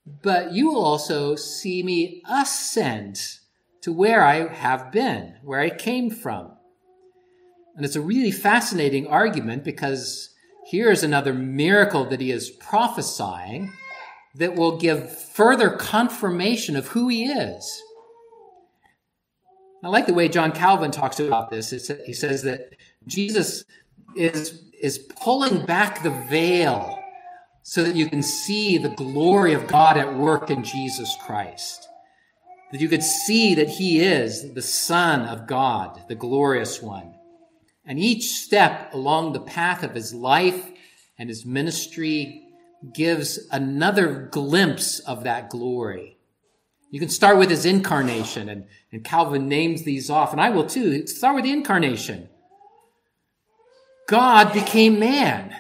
but 0.06 0.52
you 0.52 0.70
will 0.70 0.84
also 0.84 1.36
see 1.36 1.82
me 1.82 2.22
ascend 2.28 3.20
to 3.82 3.92
where 3.92 4.24
I 4.24 4.48
have 4.48 4.92
been, 4.92 5.34
where 5.42 5.60
I 5.60 5.70
came 5.70 6.10
from. 6.10 6.52
And 7.76 7.84
it's 7.84 7.96
a 7.96 8.00
really 8.00 8.30
fascinating 8.30 9.06
argument 9.06 9.64
because 9.64 10.34
here's 10.66 11.02
another 11.02 11.32
miracle 11.32 12.04
that 12.06 12.20
he 12.20 12.30
is 12.30 12.50
prophesying 12.50 13.72
that 14.34 14.54
will 14.54 14.78
give 14.78 15.16
further 15.16 15.70
confirmation 15.70 16.76
of 16.76 16.88
who 16.88 17.08
he 17.08 17.26
is. 17.26 17.82
I 19.84 19.88
like 19.88 20.06
the 20.06 20.14
way 20.14 20.28
John 20.28 20.52
Calvin 20.52 20.90
talks 20.90 21.18
about 21.18 21.50
this. 21.50 21.70
He 22.06 22.12
says 22.12 22.42
that 22.42 22.76
Jesus 23.06 23.64
is, 24.16 24.70
is 24.80 24.98
pulling 24.98 25.66
back 25.66 26.02
the 26.02 26.10
veil 26.10 26.98
so 27.62 27.82
that 27.82 27.96
you 27.96 28.08
can 28.08 28.22
see 28.22 28.78
the 28.78 28.90
glory 28.90 29.54
of 29.54 29.66
God 29.66 29.96
at 29.96 30.14
work 30.14 30.50
in 30.50 30.62
Jesus 30.62 31.16
Christ 31.24 31.88
that 32.72 32.80
you 32.80 32.88
could 32.88 33.02
see 33.02 33.54
that 33.54 33.68
he 33.68 34.00
is 34.00 34.54
the 34.54 34.62
Son 34.62 35.20
of 35.28 35.46
God, 35.46 36.02
the 36.08 36.14
glorious 36.14 36.82
one. 36.82 37.14
And 37.84 37.98
each 37.98 38.32
step 38.32 38.94
along 38.94 39.32
the 39.32 39.40
path 39.40 39.82
of 39.82 39.94
his 39.94 40.14
life 40.14 40.70
and 41.18 41.28
his 41.28 41.44
ministry 41.44 42.48
gives 42.94 43.46
another 43.50 44.28
glimpse 44.30 44.98
of 45.00 45.24
that 45.24 45.50
glory. 45.50 46.16
You 46.90 47.00
can 47.00 47.08
start 47.08 47.38
with 47.38 47.48
his 47.48 47.64
incarnation, 47.64 48.48
and, 48.48 48.66
and 48.90 49.04
Calvin 49.04 49.48
names 49.48 49.82
these 49.82 50.10
off, 50.10 50.32
and 50.32 50.40
I 50.40 50.50
will 50.50 50.66
too. 50.66 51.06
Start 51.06 51.36
with 51.36 51.44
the 51.44 51.52
incarnation. 51.52 52.28
God 54.08 54.52
became 54.52 54.98
man. 54.98 55.56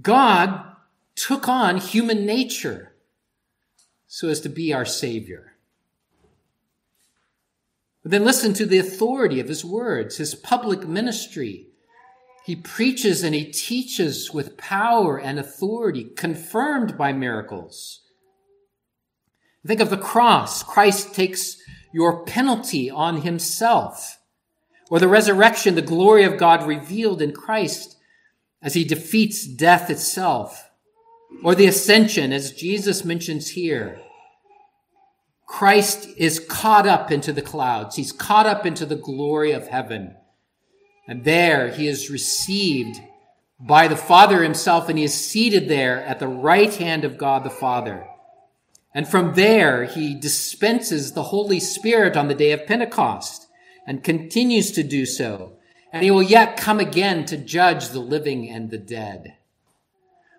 God 0.00 0.64
took 1.14 1.48
on 1.48 1.76
human 1.76 2.24
nature 2.24 2.92
so 4.06 4.28
as 4.28 4.40
to 4.40 4.48
be 4.48 4.72
our 4.72 4.84
Savior. 4.84 5.52
But 8.02 8.10
then 8.10 8.24
listen 8.24 8.52
to 8.54 8.66
the 8.66 8.78
authority 8.78 9.38
of 9.38 9.48
his 9.48 9.64
words, 9.64 10.16
his 10.16 10.34
public 10.34 10.88
ministry. 10.88 11.68
He 12.44 12.56
preaches 12.56 13.22
and 13.22 13.34
he 13.34 13.44
teaches 13.44 14.32
with 14.32 14.56
power 14.56 15.18
and 15.18 15.38
authority, 15.38 16.04
confirmed 16.16 16.98
by 16.98 17.12
miracles. 17.12 18.00
Think 19.66 19.80
of 19.80 19.90
the 19.90 19.96
cross. 19.96 20.62
Christ 20.62 21.14
takes 21.14 21.56
your 21.92 22.24
penalty 22.24 22.90
on 22.90 23.22
himself. 23.22 24.18
Or 24.90 24.98
the 24.98 25.08
resurrection, 25.08 25.76
the 25.76 25.82
glory 25.82 26.24
of 26.24 26.36
God 26.36 26.66
revealed 26.66 27.22
in 27.22 27.32
Christ 27.32 27.96
as 28.60 28.74
he 28.74 28.84
defeats 28.84 29.46
death 29.46 29.88
itself 29.88 30.68
or 31.42 31.54
the 31.54 31.66
ascension, 31.66 32.32
as 32.32 32.52
Jesus 32.52 33.04
mentions 33.04 33.50
here. 33.50 34.00
Christ 35.46 36.08
is 36.16 36.40
caught 36.40 36.86
up 36.86 37.10
into 37.10 37.32
the 37.32 37.42
clouds. 37.42 37.96
He's 37.96 38.12
caught 38.12 38.46
up 38.46 38.66
into 38.66 38.86
the 38.86 38.96
glory 38.96 39.52
of 39.52 39.68
heaven. 39.68 40.16
And 41.06 41.24
there 41.24 41.68
he 41.68 41.88
is 41.88 42.10
received 42.10 43.00
by 43.58 43.88
the 43.88 43.96
Father 43.96 44.42
himself, 44.42 44.88
and 44.88 44.98
he 44.98 45.04
is 45.04 45.14
seated 45.14 45.68
there 45.68 46.02
at 46.04 46.18
the 46.18 46.28
right 46.28 46.74
hand 46.74 47.04
of 47.04 47.18
God 47.18 47.44
the 47.44 47.50
Father. 47.50 48.06
And 48.94 49.08
from 49.08 49.34
there, 49.34 49.84
he 49.84 50.14
dispenses 50.14 51.12
the 51.12 51.22
Holy 51.24 51.60
Spirit 51.60 52.16
on 52.16 52.28
the 52.28 52.34
day 52.34 52.52
of 52.52 52.66
Pentecost 52.66 53.46
and 53.86 54.04
continues 54.04 54.70
to 54.72 54.82
do 54.82 55.06
so. 55.06 55.54
And 55.92 56.04
he 56.04 56.10
will 56.10 56.22
yet 56.22 56.56
come 56.56 56.80
again 56.80 57.24
to 57.26 57.36
judge 57.36 57.88
the 57.88 58.00
living 58.00 58.48
and 58.48 58.70
the 58.70 58.78
dead. 58.78 59.36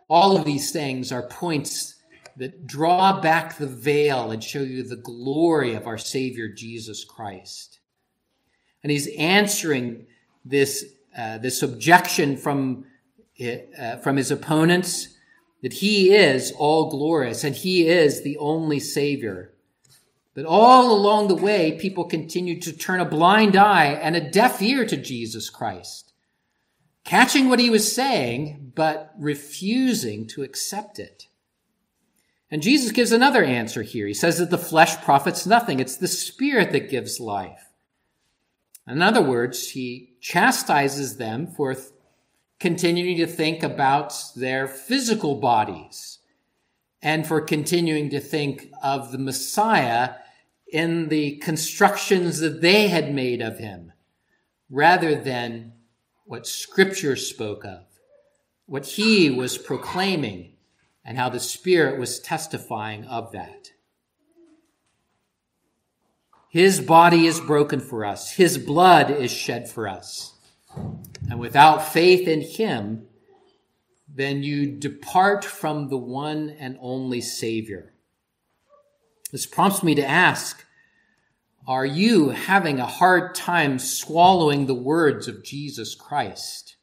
All 0.09 0.37
of 0.37 0.45
these 0.45 0.71
things 0.71 1.11
are 1.11 1.27
points 1.27 1.95
that 2.37 2.65
draw 2.65 3.19
back 3.21 3.57
the 3.57 3.67
veil 3.67 4.31
and 4.31 4.43
show 4.43 4.61
you 4.61 4.83
the 4.83 4.95
glory 4.95 5.75
of 5.75 5.87
our 5.87 5.97
Savior 5.97 6.47
Jesus 6.47 7.03
Christ. 7.03 7.79
And 8.81 8.91
he's 8.91 9.07
answering 9.17 10.07
this, 10.45 10.85
uh, 11.17 11.37
this 11.37 11.61
objection 11.61 12.37
from, 12.37 12.85
uh, 13.41 13.97
from 13.97 14.17
his 14.17 14.31
opponents 14.31 15.09
that 15.61 15.73
he 15.73 16.13
is 16.13 16.51
all 16.51 16.89
glorious 16.89 17.43
and 17.43 17.55
he 17.55 17.87
is 17.87 18.21
the 18.21 18.37
only 18.37 18.79
Savior. 18.79 19.53
But 20.35 20.45
all 20.45 20.91
along 20.91 21.27
the 21.27 21.35
way, 21.35 21.77
people 21.79 22.05
continued 22.05 22.61
to 22.63 22.73
turn 22.73 22.99
a 22.99 23.05
blind 23.05 23.55
eye 23.55 23.93
and 23.93 24.15
a 24.15 24.29
deaf 24.29 24.61
ear 24.61 24.85
to 24.85 24.97
Jesus 24.97 25.49
Christ, 25.49 26.11
catching 27.03 27.49
what 27.49 27.59
he 27.59 27.69
was 27.69 27.93
saying, 27.93 28.73
but 28.75 29.13
refusing 29.17 30.27
to 30.27 30.43
accept 30.43 30.99
it. 30.99 31.27
And 32.49 32.61
Jesus 32.61 32.91
gives 32.91 33.11
another 33.11 33.43
answer 33.43 33.83
here. 33.83 34.05
He 34.05 34.13
says 34.13 34.37
that 34.39 34.49
the 34.49 34.57
flesh 34.57 35.01
profits 35.01 35.45
nothing. 35.45 35.79
It's 35.79 35.97
the 35.97 36.07
spirit 36.07 36.71
that 36.71 36.89
gives 36.89 37.19
life. 37.19 37.72
In 38.87 39.01
other 39.01 39.21
words, 39.21 39.69
he 39.71 40.13
chastises 40.19 41.17
them 41.17 41.47
for 41.47 41.75
continuing 42.59 43.17
to 43.17 43.27
think 43.27 43.63
about 43.63 44.13
their 44.35 44.67
physical 44.67 45.35
bodies 45.35 46.19
and 47.01 47.27
for 47.27 47.41
continuing 47.41 48.09
to 48.09 48.19
think 48.19 48.71
of 48.81 49.11
the 49.11 49.17
Messiah 49.17 50.15
in 50.71 51.09
the 51.09 51.37
constructions 51.37 52.39
that 52.39 52.61
they 52.61 52.87
had 52.87 53.13
made 53.13 53.41
of 53.41 53.59
him 53.59 53.91
rather 54.69 55.15
than 55.15 55.73
what 56.25 56.47
scripture 56.47 57.15
spoke 57.15 57.65
of, 57.65 57.83
what 58.65 58.85
he 58.85 59.29
was 59.29 59.57
proclaiming 59.57 60.53
and 61.05 61.17
how 61.17 61.29
the 61.29 61.39
Spirit 61.39 61.99
was 61.99 62.19
testifying 62.19 63.05
of 63.05 63.31
that. 63.33 63.72
His 66.53 66.79
body 66.79 67.25
is 67.25 67.39
broken 67.39 67.79
for 67.79 68.05
us. 68.05 68.31
His 68.31 68.59
blood 68.59 69.09
is 69.09 69.31
shed 69.31 69.67
for 69.67 69.87
us. 69.87 70.35
And 71.27 71.39
without 71.39 71.91
faith 71.91 72.27
in 72.27 72.41
Him, 72.41 73.07
then 74.07 74.43
you 74.43 74.67
depart 74.67 75.43
from 75.43 75.89
the 75.89 75.97
one 75.97 76.51
and 76.59 76.77
only 76.79 77.21
Savior. 77.21 77.95
This 79.31 79.47
prompts 79.47 79.81
me 79.81 79.95
to 79.95 80.07
ask, 80.07 80.63
are 81.67 81.87
you 81.87 82.29
having 82.29 82.79
a 82.79 82.85
hard 82.85 83.33
time 83.33 83.79
swallowing 83.79 84.67
the 84.67 84.75
words 84.75 85.27
of 85.27 85.43
Jesus 85.43 85.95
Christ? 85.95 86.75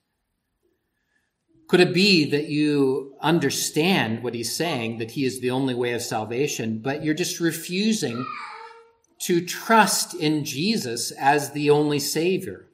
Could 1.69 1.79
it 1.79 1.95
be 1.95 2.29
that 2.29 2.49
you 2.49 3.15
understand 3.21 4.25
what 4.25 4.35
he's 4.35 4.53
saying, 4.53 4.99
that 4.99 5.13
he 5.13 5.25
is 5.25 5.41
the 5.41 5.53
only 5.53 5.77
way 5.77 5.93
of 5.93 6.03
salvation, 6.03 6.81
but 6.81 7.05
you're 7.05 7.15
just 7.15 7.39
refusing 7.39 8.27
to 9.21 9.45
trust 9.45 10.15
in 10.15 10.45
Jesus 10.45 11.11
as 11.13 11.53
the 11.53 11.71
only 11.71 11.99
Savior? 11.99 12.67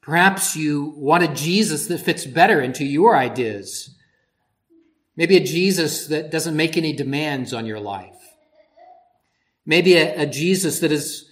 Perhaps 0.00 0.56
you 0.56 0.94
want 0.96 1.24
a 1.24 1.28
Jesus 1.28 1.86
that 1.88 2.00
fits 2.00 2.26
better 2.26 2.60
into 2.60 2.84
your 2.84 3.16
ideas. 3.16 3.96
Maybe 5.16 5.36
a 5.36 5.44
Jesus 5.44 6.06
that 6.06 6.30
doesn't 6.30 6.56
make 6.56 6.76
any 6.76 6.92
demands 6.92 7.52
on 7.52 7.66
your 7.66 7.80
life. 7.80 8.14
Maybe 9.64 9.94
a, 9.94 10.22
a 10.22 10.26
Jesus 10.26 10.78
that 10.80 10.92
is, 10.92 11.28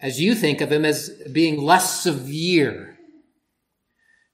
as 0.00 0.20
you 0.20 0.34
think 0.34 0.60
of 0.60 0.72
him, 0.72 0.84
as 0.84 1.10
being 1.30 1.62
less 1.62 2.02
severe 2.02 2.98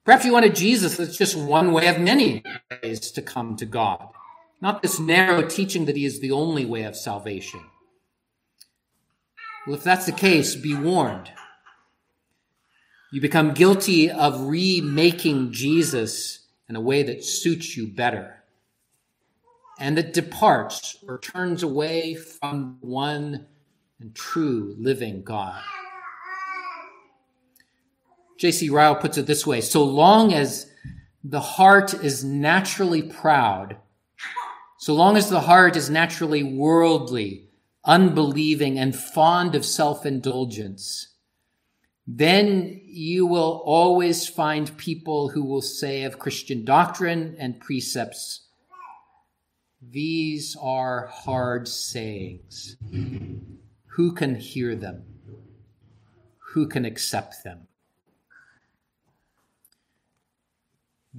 Perhaps 0.04 0.26
you 0.26 0.32
want 0.34 0.44
a 0.44 0.50
Jesus 0.50 0.98
that's 0.98 1.16
just 1.16 1.34
one 1.34 1.72
way 1.72 1.86
of 1.86 1.98
many 1.98 2.42
ways 2.82 3.10
to 3.12 3.22
come 3.22 3.56
to 3.56 3.64
God, 3.64 4.06
not 4.60 4.82
this 4.82 5.00
narrow 5.00 5.42
teaching 5.48 5.86
that 5.86 5.96
he 5.96 6.04
is 6.04 6.20
the 6.20 6.30
only 6.30 6.66
way 6.66 6.82
of 6.82 6.94
salvation. 6.94 7.60
Well, 9.66 9.76
if 9.76 9.82
that's 9.82 10.06
the 10.06 10.12
case, 10.12 10.54
be 10.54 10.74
warned. 10.74 11.30
You 13.12 13.20
become 13.20 13.54
guilty 13.54 14.10
of 14.10 14.48
remaking 14.48 15.52
Jesus 15.52 16.46
in 16.68 16.76
a 16.76 16.80
way 16.80 17.02
that 17.04 17.24
suits 17.24 17.76
you 17.76 17.86
better 17.86 18.42
and 19.78 19.96
that 19.96 20.12
departs 20.12 20.98
or 21.06 21.18
turns 21.18 21.62
away 21.62 22.14
from 22.14 22.78
one 22.80 23.46
and 24.00 24.14
true 24.14 24.74
living 24.78 25.22
God. 25.22 25.62
J.C. 28.38 28.68
Ryle 28.68 28.96
puts 28.96 29.16
it 29.16 29.26
this 29.26 29.46
way 29.46 29.60
so 29.60 29.84
long 29.84 30.32
as 30.34 30.70
the 31.22 31.40
heart 31.40 31.94
is 31.94 32.22
naturally 32.24 33.02
proud, 33.02 33.76
so 34.78 34.92
long 34.92 35.16
as 35.16 35.30
the 35.30 35.40
heart 35.40 35.76
is 35.76 35.88
naturally 35.88 36.42
worldly, 36.42 37.43
unbelieving, 37.84 38.78
and 38.78 38.96
fond 38.96 39.54
of 39.54 39.64
self 39.64 40.06
indulgence, 40.06 41.08
then 42.06 42.80
you 42.84 43.26
will 43.26 43.62
always 43.64 44.28
find 44.28 44.76
people 44.76 45.30
who 45.30 45.42
will 45.42 45.62
say 45.62 46.04
of 46.04 46.18
Christian 46.18 46.64
doctrine 46.64 47.36
and 47.38 47.60
precepts, 47.60 48.44
these 49.80 50.56
are 50.60 51.06
hard 51.06 51.68
sayings. 51.68 52.76
Who 53.86 54.12
can 54.12 54.34
hear 54.34 54.74
them? 54.74 55.04
Who 56.52 56.66
can 56.66 56.84
accept 56.84 57.44
them? 57.44 57.68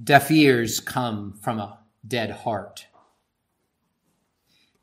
Deaf 0.02 0.30
ears 0.30 0.80
come 0.80 1.38
from 1.40 1.58
a 1.58 1.78
dead 2.06 2.30
heart. 2.30 2.86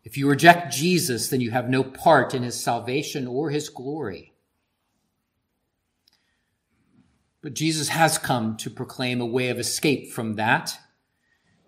If 0.04 0.18
you 0.18 0.28
reject 0.28 0.74
Jesus, 0.74 1.30
then 1.30 1.42
you 1.42 1.52
have 1.52 1.70
no 1.70 1.84
part 1.84 2.34
in 2.34 2.44
his 2.44 2.60
salvation 2.60 3.26
or 3.28 3.50
his 3.50 3.70
glory. 3.70 4.34
But 7.42 7.54
Jesus 7.54 7.90
has 7.90 8.18
come 8.18 8.58
to 8.58 8.70
proclaim 8.70 9.22
a 9.22 9.26
way 9.26 9.50
of 9.50 9.60
escape 9.60 10.12
from 10.12 10.36
that, 10.36 10.78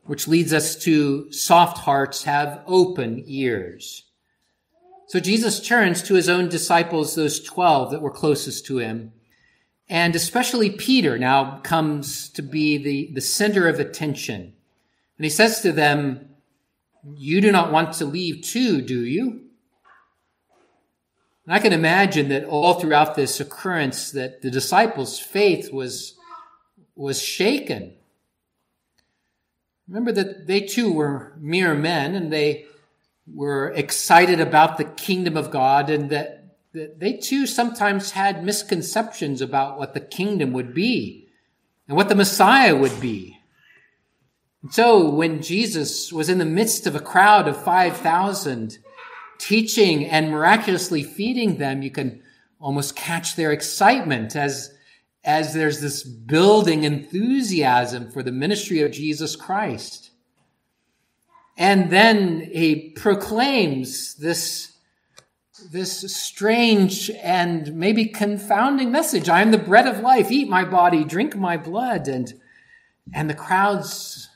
which 0.05 0.27
leads 0.27 0.53
us 0.53 0.75
to 0.83 1.31
soft 1.31 1.79
hearts 1.79 2.23
have 2.23 2.63
open 2.65 3.23
ears. 3.25 4.03
So 5.07 5.19
Jesus 5.19 5.65
turns 5.65 6.01
to 6.03 6.15
his 6.15 6.29
own 6.29 6.49
disciples, 6.49 7.15
those 7.15 7.41
12 7.41 7.91
that 7.91 8.01
were 8.01 8.11
closest 8.11 8.65
to 8.67 8.77
him, 8.77 9.13
and 9.87 10.15
especially 10.15 10.71
Peter 10.71 11.17
now 11.17 11.59
comes 11.59 12.29
to 12.29 12.41
be 12.41 12.77
the, 12.77 13.11
the 13.13 13.21
center 13.21 13.67
of 13.67 13.79
attention. 13.79 14.53
And 15.17 15.23
he 15.23 15.29
says 15.29 15.61
to 15.61 15.71
them, 15.71 16.34
You 17.13 17.41
do 17.41 17.51
not 17.51 17.71
want 17.71 17.93
to 17.95 18.05
leave 18.05 18.41
too, 18.41 18.81
do 18.81 19.05
you? 19.05 19.41
And 21.45 21.53
I 21.53 21.59
can 21.59 21.73
imagine 21.73 22.29
that 22.29 22.45
all 22.45 22.75
throughout 22.75 23.15
this 23.15 23.39
occurrence 23.39 24.11
that 24.11 24.41
the 24.41 24.49
disciples' 24.49 25.19
faith 25.19 25.71
was, 25.71 26.15
was 26.95 27.21
shaken. 27.21 27.93
Remember 29.87 30.11
that 30.13 30.47
they 30.47 30.61
too 30.61 30.91
were 30.91 31.33
mere 31.37 31.75
men 31.75 32.15
and 32.15 32.33
they 32.33 32.65
were 33.31 33.71
excited 33.71 34.39
about 34.39 34.77
the 34.77 34.85
kingdom 34.85 35.37
of 35.37 35.51
God 35.51 35.89
and 35.91 36.09
that 36.09 36.41
they 36.73 37.13
too 37.13 37.45
sometimes 37.45 38.11
had 38.11 38.43
misconceptions 38.43 39.41
about 39.41 39.77
what 39.77 39.93
the 39.93 39.99
kingdom 39.99 40.51
would 40.53 40.73
be 40.73 41.27
and 41.87 41.95
what 41.95 42.09
the 42.09 42.15
Messiah 42.15 42.75
would 42.75 42.99
be. 42.99 43.34
So 44.71 45.09
when 45.09 45.41
Jesus 45.41 46.11
was 46.11 46.29
in 46.29 46.37
the 46.37 46.45
midst 46.45 46.87
of 46.87 46.95
a 46.95 46.99
crowd 46.99 47.47
of 47.47 47.61
5,000 47.61 48.77
teaching 49.37 50.05
and 50.05 50.31
miraculously 50.31 51.03
feeding 51.03 51.57
them, 51.57 51.81
you 51.81 51.91
can 51.91 52.23
almost 52.59 52.95
catch 52.95 53.35
their 53.35 53.51
excitement 53.51 54.35
as, 54.35 54.73
as 55.23 55.53
there's 55.53 55.81
this 55.81 56.03
building 56.03 56.83
enthusiasm 56.83 58.09
for 58.11 58.23
the 58.23 58.31
ministry 58.31 58.81
of 58.81 58.91
Jesus 58.91 59.35
Christ. 59.35 60.11
And 61.57 61.89
then 61.89 62.41
he 62.51 62.91
proclaims 62.91 64.15
this 64.15 64.71
this 65.71 66.13
strange 66.13 67.09
and 67.23 67.73
maybe 67.75 68.05
confounding 68.05 68.91
message. 68.91 69.29
I 69.29 69.41
am 69.41 69.51
the 69.51 69.57
bread 69.57 69.87
of 69.87 70.01
life. 70.01 70.29
Eat 70.29 70.49
my 70.49 70.65
body, 70.65 71.03
drink 71.05 71.35
my 71.35 71.55
blood. 71.55 72.07
And, 72.09 72.33
and 73.13 73.29
the 73.29 73.33
crowds 73.33 74.29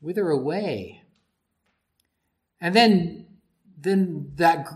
wither 0.00 0.28
away. 0.28 1.02
And 2.60 2.74
then, 2.74 3.26
then 3.78 4.32
that 4.36 4.66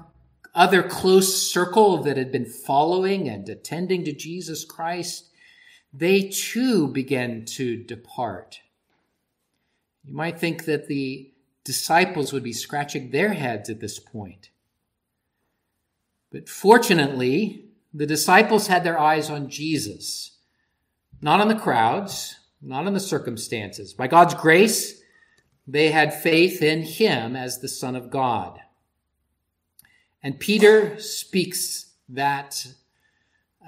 other 0.55 0.83
close 0.83 1.51
circle 1.51 2.03
that 2.03 2.17
had 2.17 2.33
been 2.33 2.45
following 2.45 3.29
and 3.29 3.49
attending 3.49 4.05
to 4.05 4.13
Jesus 4.13 4.65
Christ, 4.65 5.31
they 5.93 6.29
too 6.29 6.89
began 6.89 7.45
to 7.47 7.83
depart. 7.83 8.61
You 10.05 10.15
might 10.15 10.39
think 10.39 10.65
that 10.65 10.89
the 10.89 11.33
disciples 11.65 12.33
would 12.33 12.43
be 12.43 12.53
scratching 12.53 13.11
their 13.11 13.33
heads 13.33 13.71
at 13.71 13.81
this 13.81 13.99
point. 13.99 14.51
But 16.33 16.49
fortunately, 16.49 17.67
the 17.93 18.07
disciples 18.07 18.69
had 18.69 18.85
their 18.85 18.99
eyes 18.99 19.31
on 19.31 19.49
Jesus, 19.49 20.39
not 21.21 21.41
on 21.41 21.49
the 21.49 21.57
crowds, 21.57 22.37
not 22.63 22.87
on 22.87 22.95
the 22.95 23.01
circumstances. 23.01 23.93
By 23.93 24.07
God's 24.07 24.35
grace, 24.35 25.00
they 25.67 25.91
had 25.91 26.15
faith 26.15 26.63
in 26.63 26.83
him 26.83 27.37
as 27.37 27.59
the 27.59 27.69
Son 27.69 27.95
of 27.95 28.11
God. 28.11 28.61
And 30.23 30.39
Peter 30.39 30.99
speaks 30.99 31.93
that 32.09 32.67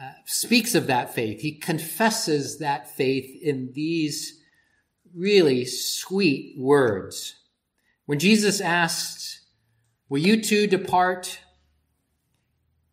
uh, 0.01 0.13
speaks 0.25 0.75
of 0.75 0.87
that 0.87 1.15
faith. 1.15 1.41
He 1.43 1.53
confesses 1.53 2.59
that 2.59 2.91
faith 2.91 3.41
in 3.43 3.73
these 3.75 4.41
really 5.15 5.65
sweet 5.65 6.59
words. 6.59 7.37
When 8.07 8.19
Jesus 8.19 8.61
asked, 8.61 9.41
Will 10.09 10.19
you 10.19 10.43
too 10.43 10.67
depart? 10.67 11.41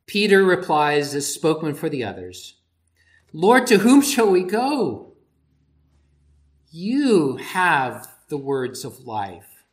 Peter 0.06 0.44
replies 0.44 1.14
as 1.14 1.34
spokesman 1.34 1.76
for 1.76 1.90
the 1.90 2.04
others, 2.04 2.56
Lord, 3.32 3.68
to 3.68 3.78
whom 3.80 4.02
shall 4.02 4.30
we 4.30 4.44
go? 4.44 5.14
You 6.72 7.38
have 7.38 8.08
the 8.30 8.38
words 8.38 8.86
of 8.86 9.02
life. 9.02 9.66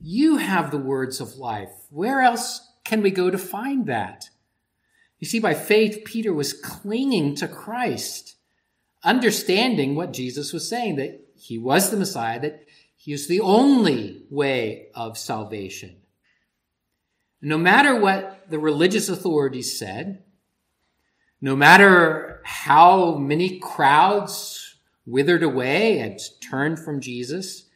You 0.00 0.36
have 0.36 0.70
the 0.70 0.78
words 0.78 1.20
of 1.20 1.36
life. 1.36 1.72
Where 1.90 2.20
else 2.20 2.68
can 2.84 3.00
we 3.00 3.10
go 3.10 3.30
to 3.30 3.38
find 3.38 3.86
that? 3.86 4.28
You 5.18 5.26
see, 5.26 5.38
by 5.38 5.54
faith, 5.54 6.04
Peter 6.04 6.34
was 6.34 6.52
clinging 6.52 7.36
to 7.36 7.48
Christ, 7.48 8.36
understanding 9.02 9.94
what 9.94 10.12
Jesus 10.12 10.52
was 10.52 10.68
saying, 10.68 10.96
that 10.96 11.20
he 11.36 11.56
was 11.56 11.90
the 11.90 11.96
Messiah, 11.96 12.40
that 12.40 12.66
he 12.96 13.12
is 13.12 13.28
the 13.28 13.40
only 13.40 14.24
way 14.30 14.88
of 14.94 15.16
salvation. 15.16 15.96
No 17.40 17.56
matter 17.56 17.98
what 17.98 18.50
the 18.50 18.58
religious 18.58 19.08
authorities 19.08 19.78
said, 19.78 20.24
no 21.40 21.54
matter 21.54 22.40
how 22.44 23.16
many 23.16 23.58
crowds 23.58 24.63
withered 25.06 25.42
away 25.42 25.98
and 25.98 26.18
turned 26.40 26.78
from 26.78 27.00
Jesus, 27.00 27.66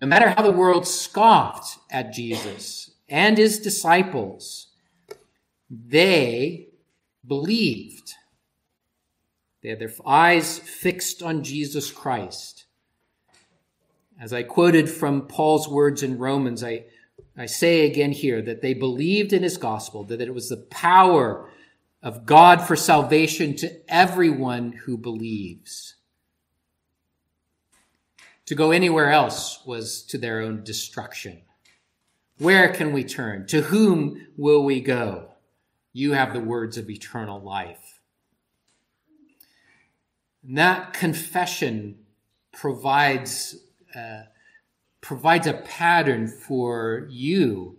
no 0.00 0.08
matter 0.08 0.30
how 0.30 0.42
the 0.42 0.50
world 0.50 0.86
scoffed 0.86 1.78
at 1.90 2.12
Jesus 2.12 2.90
and 3.08 3.36
his 3.36 3.58
disciples, 3.58 4.68
they 5.68 6.68
believed. 7.26 8.14
They 9.62 9.68
had 9.68 9.78
their 9.78 9.92
eyes 10.06 10.58
fixed 10.58 11.22
on 11.22 11.44
Jesus 11.44 11.90
Christ. 11.90 12.64
As 14.18 14.32
I 14.32 14.42
quoted 14.42 14.88
from 14.88 15.26
Paul's 15.26 15.68
words 15.68 16.02
in 16.02 16.18
Romans, 16.18 16.64
I, 16.64 16.84
I 17.36 17.46
say 17.46 17.86
again 17.86 18.12
here 18.12 18.40
that 18.42 18.62
they 18.62 18.74
believed 18.74 19.32
in 19.32 19.42
his 19.42 19.56
gospel, 19.56 20.04
that 20.04 20.20
it 20.20 20.34
was 20.34 20.48
the 20.48 20.56
power 20.56 21.50
of 22.02 22.24
God 22.24 22.62
for 22.62 22.76
salvation 22.76 23.54
to 23.56 23.70
everyone 23.88 24.72
who 24.72 24.96
believes. 24.96 25.96
To 28.50 28.56
go 28.56 28.72
anywhere 28.72 29.12
else 29.12 29.64
was 29.64 30.02
to 30.06 30.18
their 30.18 30.40
own 30.40 30.64
destruction. 30.64 31.42
Where 32.38 32.68
can 32.72 32.92
we 32.92 33.04
turn? 33.04 33.46
To 33.46 33.62
whom 33.62 34.26
will 34.36 34.64
we 34.64 34.80
go? 34.80 35.34
You 35.92 36.14
have 36.14 36.32
the 36.32 36.40
words 36.40 36.76
of 36.76 36.90
eternal 36.90 37.40
life. 37.40 38.00
And 40.42 40.58
that 40.58 40.94
confession 40.94 42.00
provides, 42.52 43.54
uh, 43.94 44.22
provides 45.00 45.46
a 45.46 45.52
pattern 45.52 46.26
for 46.26 47.06
you 47.08 47.78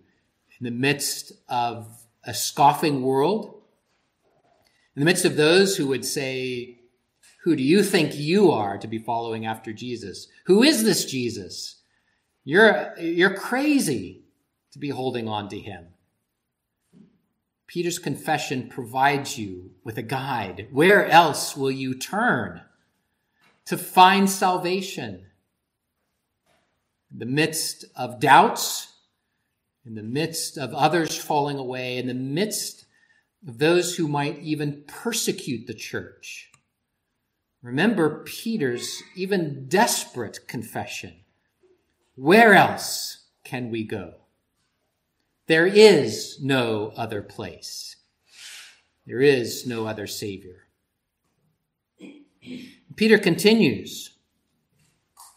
in 0.58 0.64
the 0.64 0.72
midst 0.72 1.34
of 1.50 2.06
a 2.24 2.34
scoffing 2.34 3.02
world, 3.02 3.62
in 4.96 5.02
the 5.02 5.06
midst 5.06 5.26
of 5.26 5.36
those 5.36 5.76
who 5.76 5.88
would 5.88 6.06
say, 6.06 6.78
Who 7.44 7.56
do 7.56 7.64
you 7.64 7.84
think 7.84 8.16
you 8.16 8.52
are 8.52 8.78
to 8.78 8.88
be 8.88 9.00
following 9.00 9.46
after 9.46 9.74
Jesus? 9.74 10.28
Who 10.46 10.62
is 10.62 10.84
this 10.84 11.06
Jesus? 11.06 11.82
You're, 12.44 12.94
you're 13.00 13.34
crazy 13.34 14.24
to 14.72 14.80
be 14.80 14.90
holding 14.90 15.28
on 15.28 15.50
to 15.50 15.60
him. 15.60 15.88
Peter's 17.66 18.00
confession 18.00 18.68
provides 18.70 19.38
you 19.38 19.72
with 19.84 19.98
a 19.98 20.04
guide. 20.04 20.68
Where 20.72 21.08
else 21.08 21.56
will 21.56 21.72
you 21.72 21.98
turn 21.98 22.62
to 23.66 23.78
find 23.78 24.30
salvation? 24.30 25.26
In 27.12 27.20
the 27.20 27.26
midst 27.26 27.86
of 27.96 28.20
doubts, 28.20 28.94
in 29.86 29.96
the 29.96 30.04
midst 30.04 30.58
of 30.58 30.74
others 30.74 31.18
falling 31.18 31.58
away, 31.58 31.98
in 31.98 32.08
the 32.08 32.14
midst 32.14 32.86
of 33.48 33.58
those 33.58 33.96
who 33.96 34.08
might 34.08 34.40
even 34.40 34.84
persecute 34.86 35.66
the 35.66 35.74
church. 35.74 36.51
Remember 37.62 38.24
Peter's 38.24 39.04
even 39.16 39.68
desperate 39.68 40.48
confession. 40.48 41.22
Where 42.16 42.54
else 42.54 43.26
can 43.44 43.70
we 43.70 43.84
go? 43.84 44.16
There 45.48 45.68
is 45.68 46.40
no 46.42 46.92
other 46.96 47.22
place. 47.22 47.98
There 49.06 49.22
is 49.22 49.68
no 49.68 49.86
other 49.86 50.08
Savior. 50.08 50.68
Peter 52.96 53.18
continues. 53.18 54.18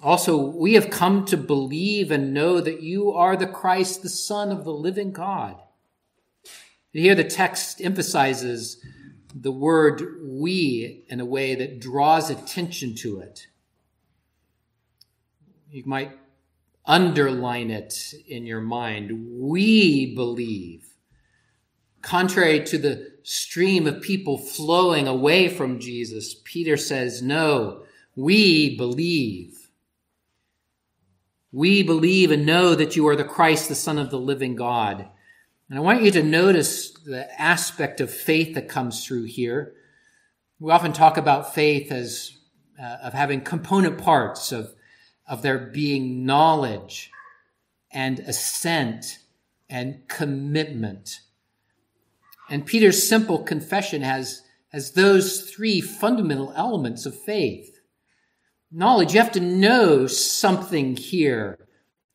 Also, 0.03 0.37
we 0.37 0.75
have 0.75 0.91
come 0.91 1.25
to 1.25 1.37
believe 1.37 2.11
and 2.11 2.35
know 2.35 2.61
that 2.61 2.83
you 2.83 3.11
are 3.13 3.37
the 3.37 3.47
Christ, 3.47 4.03
the 4.03 4.09
Son 4.09 4.51
of 4.51 4.65
the 4.65 4.73
living 4.73 5.13
God. 5.13 5.57
Here 6.93 7.15
the 7.15 7.25
text 7.25 7.81
emphasizes 7.81 8.85
the 9.35 9.53
word 9.53 10.03
we 10.23 11.05
in 11.09 11.21
a 11.21 11.25
way 11.25 11.57
that 11.57 11.81
draws 11.81 12.31
attention 12.31 12.95
to 12.95 13.19
it. 13.19 13.49
You 15.71 15.83
might 15.87 16.13
underline 16.87 17.71
it 17.71 18.15
in 18.29 18.47
your 18.47 18.61
mind. 18.61 19.41
We 19.41 20.15
believe. 20.15 20.95
Contrary 22.01 22.63
to 22.65 22.79
the 22.79 23.13
stream 23.25 23.87
of 23.87 24.03
people 24.03 24.39
flowing 24.39 25.09
away 25.09 25.49
from 25.49 25.81
Jesus, 25.81 26.37
Peter 26.45 26.77
says, 26.77 27.23
No, 27.23 27.85
we 28.15 28.77
believe. 28.77 29.71
We 31.51 31.83
believe 31.83 32.31
and 32.31 32.45
know 32.45 32.75
that 32.75 32.95
you 32.95 33.09
are 33.09 33.17
the 33.17 33.25
Christ, 33.25 33.69
the 33.69 33.75
Son 33.75 33.99
of 33.99 34.11
the 34.11 34.19
living 34.19 34.55
God. 34.55 35.09
And 35.69 35.79
I 35.79 35.83
want 35.83 36.03
you 36.03 36.11
to 36.11 36.23
notice 36.23 36.91
the 36.91 37.41
aspect 37.41 38.01
of 38.01 38.13
faith 38.13 38.55
that 38.55 38.69
comes 38.69 39.05
through 39.05 39.25
here. 39.25 39.75
We 40.61 40.71
often 40.71 40.93
talk 40.93 41.17
about 41.17 41.55
faith 41.55 41.91
as 41.91 42.39
uh, 42.81 42.97
of 43.03 43.13
having 43.13 43.41
component 43.41 43.99
parts 43.99 44.53
of, 44.53 44.75
of 45.27 45.43
there 45.43 45.59
being 45.59 46.27
knowledge 46.27 47.11
and 47.91 48.19
assent 48.21 49.19
and 49.71 50.07
commitment. 50.09 51.21
And 52.51 52.67
Peter's 52.67 53.09
simple 53.09 53.39
confession 53.39 54.03
has, 54.03 54.43
has 54.71 54.93
those 54.93 55.51
three 55.51 55.81
fundamental 55.81 56.53
elements 56.57 57.07
of 57.07 57.19
faith. 57.19 57.79
Knowledge, 58.71 59.15
you 59.15 59.21
have 59.21 59.33
to 59.33 59.41
know 59.41 60.07
something 60.07 60.97
here 60.97 61.59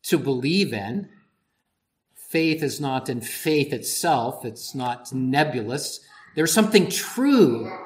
to 0.04 0.18
believe 0.18 0.72
in 0.72 1.08
faith 2.30 2.62
is 2.62 2.80
not 2.80 3.08
in 3.08 3.20
faith 3.20 3.72
itself, 3.72 4.44
it's 4.44 4.72
not 4.72 5.12
nebulous. 5.12 5.98
There's 6.36 6.52
something 6.52 6.88
true, 6.88 7.76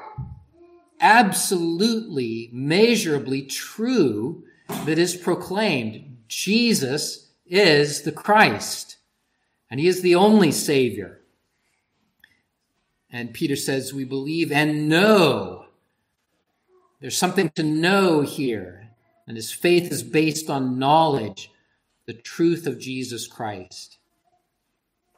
absolutely, 0.99 2.51
measurably 2.53 3.41
true 3.41 4.43
that 4.85 4.99
is 4.99 5.15
proclaimed. 5.15 6.17
Jesus 6.27 7.31
is 7.47 8.03
the 8.03 8.11
Christ, 8.11 8.97
and 9.71 9.79
he 9.79 9.87
is 9.87 10.01
the 10.01 10.13
only 10.13 10.51
Savior. 10.51 11.21
And 13.09 13.33
Peter 13.33 13.55
says, 13.55 13.95
We 13.95 14.03
believe 14.03 14.51
and 14.51 14.87
know. 14.87 15.65
There's 17.01 17.17
something 17.17 17.49
to 17.55 17.63
know 17.63 18.21
here, 18.21 18.91
and 19.27 19.37
his 19.37 19.51
faith 19.51 19.91
is 19.91 20.03
based 20.03 20.51
on 20.51 20.77
knowledge, 20.77 21.51
the 22.05 22.13
truth 22.13 22.67
of 22.67 22.79
Jesus 22.79 23.25
Christ. 23.25 23.97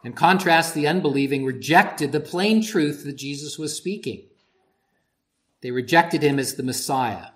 In 0.08 0.14
contrast, 0.14 0.74
the 0.74 0.88
unbelieving 0.88 1.44
rejected 1.44 2.14
the 2.14 2.22
plain 2.22 2.64
truth 2.64 3.04
that 3.04 3.18
Jesus 3.18 3.60
was 3.60 3.76
speaking. 3.76 4.24
They 5.60 5.72
rejected 5.72 6.24
him 6.24 6.40
as 6.40 6.56
the 6.56 6.64
Messiah. 6.64 7.32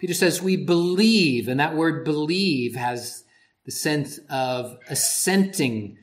Peter 0.00 0.12
says, 0.12 0.42
We 0.42 0.56
believe, 0.56 1.46
and 1.46 1.60
that 1.60 1.76
word 1.76 2.04
believe 2.04 2.74
has 2.74 3.22
the 3.64 3.70
sense 3.70 4.18
of 4.28 4.76
assenting 4.90 5.98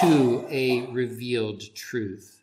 to 0.00 0.44
a 0.50 0.86
revealed 0.86 1.62
truth. 1.76 2.42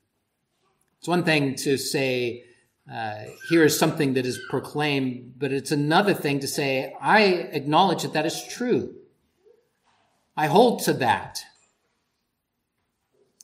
It's 1.00 1.10
one 1.10 1.26
thing 1.26 1.56
to 1.56 1.76
say, 1.76 2.46
uh, 2.90 3.26
here 3.50 3.66
is 3.66 3.78
something 3.78 4.14
that 4.14 4.26
is 4.26 4.40
proclaimed, 4.50 5.34
but 5.38 5.52
it's 5.52 5.74
another 5.74 6.14
thing 6.14 6.40
to 6.40 6.48
say, 6.48 6.96
I 7.02 7.24
acknowledge 7.24 8.04
that 8.04 8.14
that 8.14 8.26
is 8.26 8.42
true. 8.50 8.96
I 10.38 10.48
hold 10.48 10.84
to 10.84 10.94
that. 10.94 11.44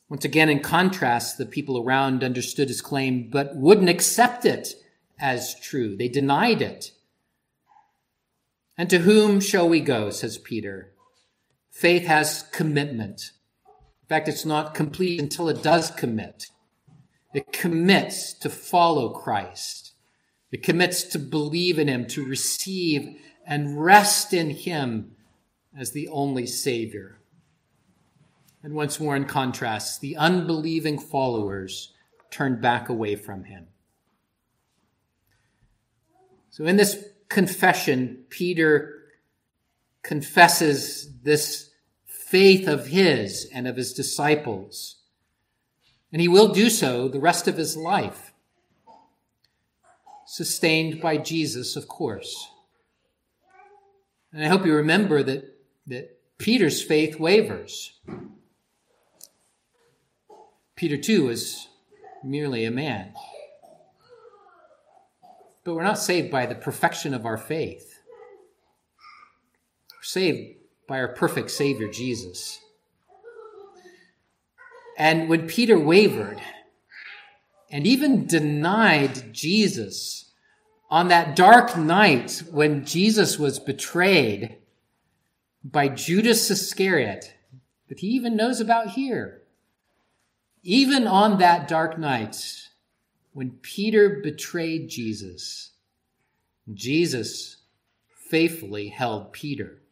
Once 0.08 0.24
again, 0.26 0.50
in 0.50 0.60
contrast, 0.60 1.38
the 1.38 1.46
people 1.46 1.82
around 1.82 2.22
understood 2.22 2.68
his 2.68 2.82
claim, 2.82 3.30
but 3.30 3.56
wouldn't 3.56 3.88
accept 3.88 4.44
it 4.44 4.74
as 5.18 5.58
true. 5.58 5.96
They 5.96 6.08
denied 6.08 6.60
it. 6.60 6.92
And 8.76 8.90
to 8.90 8.98
whom 8.98 9.40
shall 9.40 9.68
we 9.68 9.80
go? 9.80 10.10
says 10.10 10.36
Peter. 10.36 10.92
Faith 11.70 12.04
has 12.04 12.42
commitment. 12.52 13.30
In 14.02 14.08
fact, 14.08 14.28
it's 14.28 14.44
not 14.44 14.74
complete 14.74 15.18
until 15.18 15.48
it 15.48 15.62
does 15.62 15.90
commit. 15.90 16.48
It 17.32 17.50
commits 17.52 18.34
to 18.34 18.50
follow 18.50 19.08
Christ. 19.10 19.92
It 20.50 20.62
commits 20.62 21.04
to 21.04 21.18
believe 21.18 21.78
in 21.78 21.88
him, 21.88 22.06
to 22.08 22.24
receive 22.24 23.16
and 23.46 23.82
rest 23.82 24.34
in 24.34 24.50
him 24.50 25.12
as 25.76 25.92
the 25.92 26.08
only 26.08 26.46
Savior. 26.46 27.18
And 28.62 28.74
once 28.74 29.00
more, 29.00 29.16
in 29.16 29.24
contrast, 29.24 30.00
the 30.00 30.16
unbelieving 30.16 30.98
followers 30.98 31.92
turned 32.30 32.60
back 32.60 32.88
away 32.88 33.16
from 33.16 33.44
him. 33.44 33.66
So, 36.50 36.66
in 36.66 36.76
this 36.76 37.04
confession, 37.28 38.24
Peter 38.28 39.02
confesses 40.02 41.10
this 41.22 41.70
faith 42.04 42.68
of 42.68 42.88
his 42.88 43.48
and 43.52 43.66
of 43.66 43.76
his 43.76 43.92
disciples. 43.92 44.96
And 46.12 46.20
he 46.20 46.28
will 46.28 46.52
do 46.52 46.68
so 46.68 47.08
the 47.08 47.20
rest 47.20 47.48
of 47.48 47.56
his 47.56 47.76
life, 47.76 48.32
sustained 50.26 51.00
by 51.00 51.16
Jesus, 51.16 51.74
of 51.74 51.88
course. 51.88 52.48
And 54.32 54.44
I 54.44 54.48
hope 54.48 54.66
you 54.66 54.74
remember 54.74 55.22
that, 55.22 55.51
that 55.86 56.18
Peter's 56.38 56.82
faith 56.82 57.18
wavers. 57.18 58.00
Peter, 60.76 60.96
too, 60.96 61.28
is 61.28 61.68
merely 62.24 62.64
a 62.64 62.70
man. 62.70 63.14
But 65.64 65.74
we're 65.74 65.82
not 65.84 65.98
saved 65.98 66.30
by 66.30 66.46
the 66.46 66.54
perfection 66.54 67.14
of 67.14 67.24
our 67.24 67.36
faith. 67.36 68.00
We're 69.90 70.02
saved 70.02 70.56
by 70.88 70.98
our 70.98 71.08
perfect 71.08 71.50
Savior, 71.50 71.88
Jesus. 71.88 72.58
And 74.98 75.28
when 75.28 75.46
Peter 75.46 75.78
wavered 75.78 76.40
and 77.70 77.86
even 77.86 78.26
denied 78.26 79.32
Jesus 79.32 80.32
on 80.90 81.08
that 81.08 81.34
dark 81.34 81.76
night 81.76 82.42
when 82.50 82.84
Jesus 82.84 83.38
was 83.38 83.58
betrayed 83.58 84.58
by 85.64 85.88
Judas 85.88 86.50
Iscariot, 86.50 87.34
that 87.88 88.00
he 88.00 88.08
even 88.08 88.36
knows 88.36 88.60
about 88.60 88.90
here, 88.90 89.42
even 90.62 91.06
on 91.06 91.38
that 91.38 91.68
dark 91.68 91.98
night, 91.98 92.68
when 93.32 93.50
Peter 93.62 94.20
betrayed 94.22 94.88
Jesus, 94.88 95.70
Jesus 96.72 97.58
faithfully 98.28 98.88
held 98.88 99.32
Peter. 99.32 99.82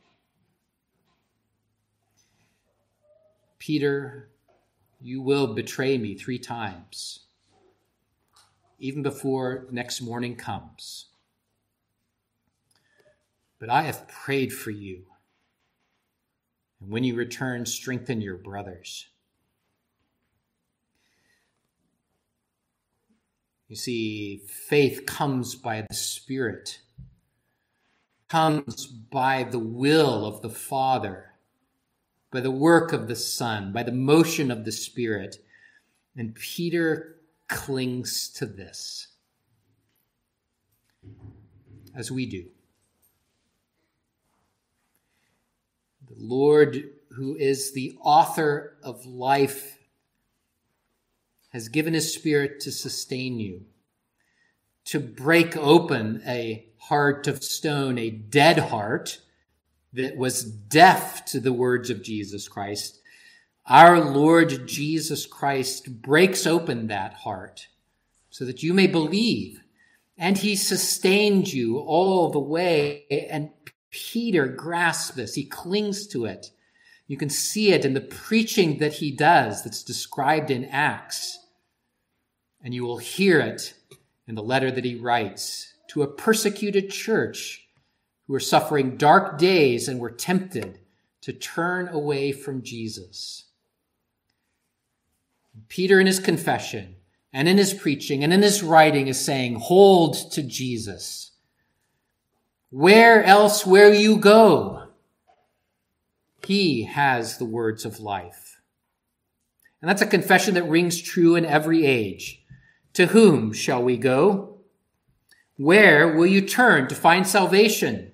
Peter, 3.58 4.30
you 5.00 5.20
will 5.20 5.54
betray 5.54 5.98
me 5.98 6.14
three 6.14 6.38
times, 6.38 7.26
even 8.78 9.02
before 9.02 9.66
next 9.70 10.00
morning 10.00 10.36
comes. 10.36 11.06
But 13.58 13.68
I 13.68 13.82
have 13.82 14.08
prayed 14.08 14.52
for 14.52 14.70
you. 14.70 15.04
And 16.80 16.90
when 16.90 17.04
you 17.04 17.14
return, 17.14 17.66
strengthen 17.66 18.20
your 18.20 18.38
brothers. 18.38 19.06
You 23.68 23.76
see, 23.76 24.42
faith 24.68 25.06
comes 25.06 25.54
by 25.54 25.82
the 25.88 25.94
Spirit, 25.94 26.80
comes 28.28 28.86
by 28.86 29.44
the 29.44 29.60
will 29.60 30.26
of 30.26 30.42
the 30.42 30.50
Father, 30.50 31.34
by 32.32 32.40
the 32.40 32.50
work 32.50 32.92
of 32.92 33.06
the 33.06 33.14
Son, 33.14 33.72
by 33.72 33.84
the 33.84 33.92
motion 33.92 34.50
of 34.50 34.64
the 34.64 34.72
Spirit. 34.72 35.36
And 36.16 36.34
Peter 36.34 37.20
clings 37.48 38.28
to 38.30 38.46
this, 38.46 39.06
as 41.94 42.10
we 42.10 42.26
do. 42.26 42.46
The 46.10 46.16
Lord, 46.18 46.90
who 47.10 47.36
is 47.36 47.72
the 47.72 47.96
author 48.02 48.76
of 48.82 49.06
life 49.06 49.78
has 51.50 51.68
given 51.68 51.94
his 51.94 52.12
spirit 52.12 52.60
to 52.60 52.72
sustain 52.72 53.38
you, 53.38 53.62
to 54.86 54.98
break 54.98 55.56
open 55.56 56.22
a 56.26 56.66
heart 56.78 57.26
of 57.28 57.44
stone, 57.44 57.98
a 57.98 58.10
dead 58.10 58.58
heart 58.58 59.20
that 59.92 60.16
was 60.16 60.44
deaf 60.44 61.24
to 61.26 61.40
the 61.40 61.52
words 61.52 61.90
of 61.90 62.02
Jesus 62.02 62.48
Christ. 62.48 63.00
Our 63.66 64.00
Lord 64.00 64.66
Jesus 64.66 65.26
Christ 65.26 66.02
breaks 66.02 66.46
open 66.46 66.88
that 66.88 67.14
heart 67.14 67.68
so 68.30 68.44
that 68.44 68.62
you 68.62 68.74
may 68.74 68.86
believe. 68.86 69.60
And 70.16 70.38
he 70.38 70.56
sustained 70.56 71.52
you 71.52 71.78
all 71.78 72.30
the 72.30 72.38
way. 72.38 73.06
And 73.10 73.50
Peter 73.90 74.46
grasps 74.46 75.14
this. 75.14 75.34
He 75.34 75.44
clings 75.44 76.06
to 76.08 76.24
it. 76.24 76.50
You 77.06 77.16
can 77.16 77.30
see 77.30 77.72
it 77.72 77.84
in 77.84 77.94
the 77.94 78.00
preaching 78.00 78.78
that 78.78 78.94
he 78.94 79.10
does 79.10 79.64
that's 79.64 79.82
described 79.82 80.50
in 80.50 80.64
Acts 80.66 81.40
and 82.62 82.74
you 82.74 82.84
will 82.84 82.98
hear 82.98 83.40
it 83.40 83.74
in 84.26 84.34
the 84.34 84.42
letter 84.42 84.70
that 84.70 84.84
he 84.84 84.94
writes 84.94 85.74
to 85.88 86.02
a 86.02 86.08
persecuted 86.08 86.90
church 86.90 87.66
who 88.26 88.32
were 88.32 88.40
suffering 88.40 88.96
dark 88.96 89.38
days 89.38 89.88
and 89.88 89.98
were 89.98 90.10
tempted 90.10 90.78
to 91.22 91.32
turn 91.32 91.88
away 91.88 92.32
from 92.32 92.62
Jesus. 92.62 93.44
Peter, 95.68 96.00
in 96.00 96.06
his 96.06 96.20
confession 96.20 96.96
and 97.32 97.48
in 97.48 97.58
his 97.58 97.74
preaching 97.74 98.22
and 98.22 98.32
in 98.32 98.42
his 98.42 98.62
writing, 98.62 99.08
is 99.08 99.22
saying, 99.22 99.56
Hold 99.56 100.32
to 100.32 100.42
Jesus. 100.42 101.29
Where 102.70 103.22
else 103.24 103.66
will 103.66 103.92
you 103.92 104.16
go? 104.16 104.84
He 106.46 106.84
has 106.84 107.38
the 107.38 107.44
words 107.44 107.84
of 107.84 108.00
life. 108.00 108.60
And 109.82 109.88
that's 109.88 110.02
a 110.02 110.06
confession 110.06 110.54
that 110.54 110.68
rings 110.68 111.00
true 111.00 111.36
in 111.36 111.44
every 111.44 111.84
age. 111.84 112.44
To 112.94 113.06
whom 113.06 113.52
shall 113.52 113.82
we 113.82 113.96
go? 113.96 114.58
Where 115.56 116.16
will 116.16 116.26
you 116.26 116.42
turn 116.42 116.88
to 116.88 116.94
find 116.94 117.26
salvation? 117.26 118.12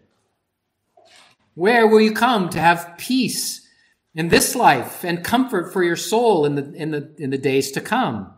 Where 1.54 1.86
will 1.86 2.00
you 2.00 2.12
come 2.12 2.48
to 2.50 2.58
have 2.58 2.94
peace 2.98 3.66
in 4.14 4.28
this 4.28 4.54
life 4.54 5.04
and 5.04 5.24
comfort 5.24 5.72
for 5.72 5.82
your 5.82 5.96
soul 5.96 6.44
in 6.44 6.54
the, 6.54 6.72
in 6.72 6.90
the, 6.90 7.14
in 7.18 7.30
the 7.30 7.38
days 7.38 7.70
to 7.72 7.80
come? 7.80 8.32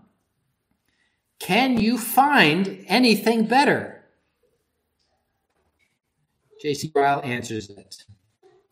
Can 1.39 1.79
you 1.79 1.99
find 1.99 2.85
anything 2.87 3.47
better? 3.47 3.98
J.C. 6.61 6.91
Ryle 6.95 7.21
answers 7.25 7.71
it. 7.71 8.05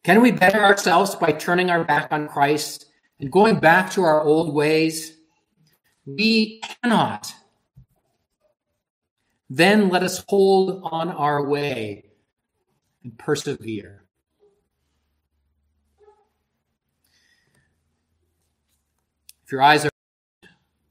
Can 0.03 0.21
we 0.21 0.31
better 0.31 0.61
ourselves 0.61 1.15
by 1.15 1.33
turning 1.33 1.71
our 1.71 1.85
back 1.85 2.09
on 2.13 2.29
Christ 2.29 2.87
and 3.21 3.31
going 3.31 3.59
back 3.59 3.91
to 3.93 4.03
our 4.03 4.23
old 4.23 4.55
ways? 4.55 5.17
We 6.05 6.61
cannot. 6.61 7.33
Then 9.49 9.89
let 9.89 10.03
us 10.03 10.25
hold 10.29 10.81
on 10.85 11.11
our 11.11 11.45
way 11.45 12.05
and 13.03 13.17
persevere. 13.19 14.05
If 19.45 19.53
your 19.53 19.63
eyes 19.63 19.85
are 19.85 19.91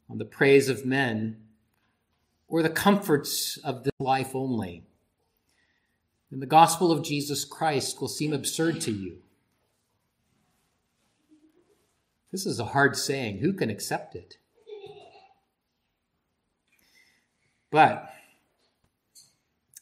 on 0.09 0.17
the 0.17 0.25
praise 0.25 0.69
of 0.69 0.85
men 0.85 1.41
or 2.47 2.63
the 2.63 2.69
comforts 2.69 3.57
of 3.57 3.83
this 3.83 3.91
life 3.99 4.33
only, 4.33 4.83
then 6.29 6.39
the 6.39 6.45
gospel 6.45 6.91
of 6.91 7.03
Jesus 7.03 7.45
Christ 7.45 8.01
will 8.01 8.07
seem 8.07 8.33
absurd 8.33 8.81
to 8.81 8.91
you. 8.91 9.19
This 12.31 12.45
is 12.45 12.59
a 12.59 12.65
hard 12.65 12.97
saying. 12.97 13.37
Who 13.37 13.53
can 13.53 13.69
accept 13.69 14.15
it? 14.15 14.35
But 17.71 18.09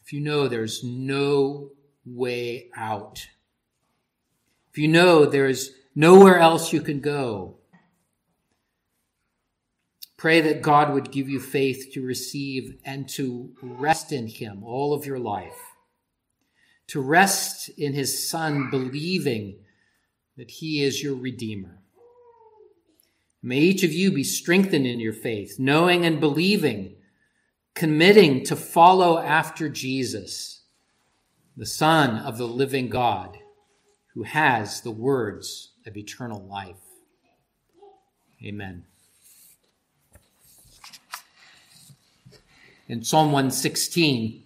if 0.04 0.14
you 0.14 0.20
know 0.20 0.48
there's 0.48 0.84
no 0.84 1.72
way 2.06 2.70
out, 2.76 3.26
if 4.70 4.78
you 4.78 4.88
know 4.88 5.26
there's 5.26 5.72
nowhere 5.96 6.38
else 6.38 6.74
you 6.74 6.82
can 6.82 7.00
go, 7.00 7.58
pray 10.18 10.42
that 10.42 10.62
God 10.62 10.94
would 10.94 11.12
give 11.12 11.30
you 11.30 11.40
faith 11.40 11.92
to 11.94 12.06
receive 12.06 12.78
and 12.86 13.08
to 13.10 13.54
rest 13.62 14.12
in 14.12 14.28
Him 14.28 14.64
all 14.64 14.94
of 14.94 15.06
your 15.06 15.20
life, 15.20 15.73
to 16.88 17.02
rest 17.02 17.70
in 17.78 17.94
His 17.94 18.30
Son, 18.30 18.70
believing 18.70 19.58
that 20.38 20.52
He 20.52 20.84
is 20.84 21.02
your 21.02 21.16
Redeemer. 21.16 21.80
May 23.42 23.60
each 23.60 23.84
of 23.84 23.92
you 23.92 24.12
be 24.12 24.24
strengthened 24.24 24.88
in 24.88 25.00
your 25.00 25.14
faith, 25.14 25.58
knowing 25.60 26.06
and 26.06 26.20
believing 26.20 26.96
committing 27.74 28.44
to 28.46 28.56
follow 28.56 29.18
after 29.18 29.68
Jesus 29.70 30.62
the 31.56 31.66
Son 31.66 32.18
of 32.18 32.38
the 32.38 32.48
living 32.48 32.90
God, 32.90 33.38
who 34.14 34.24
has 34.24 34.82
the 34.82 34.92
words 34.92 35.72
of 35.86 35.98
eternal 35.98 36.42
life. 36.42 36.78
Amen. 38.44 38.86
In 42.88 43.04
Psalm 43.04 43.28
116, 43.28 44.44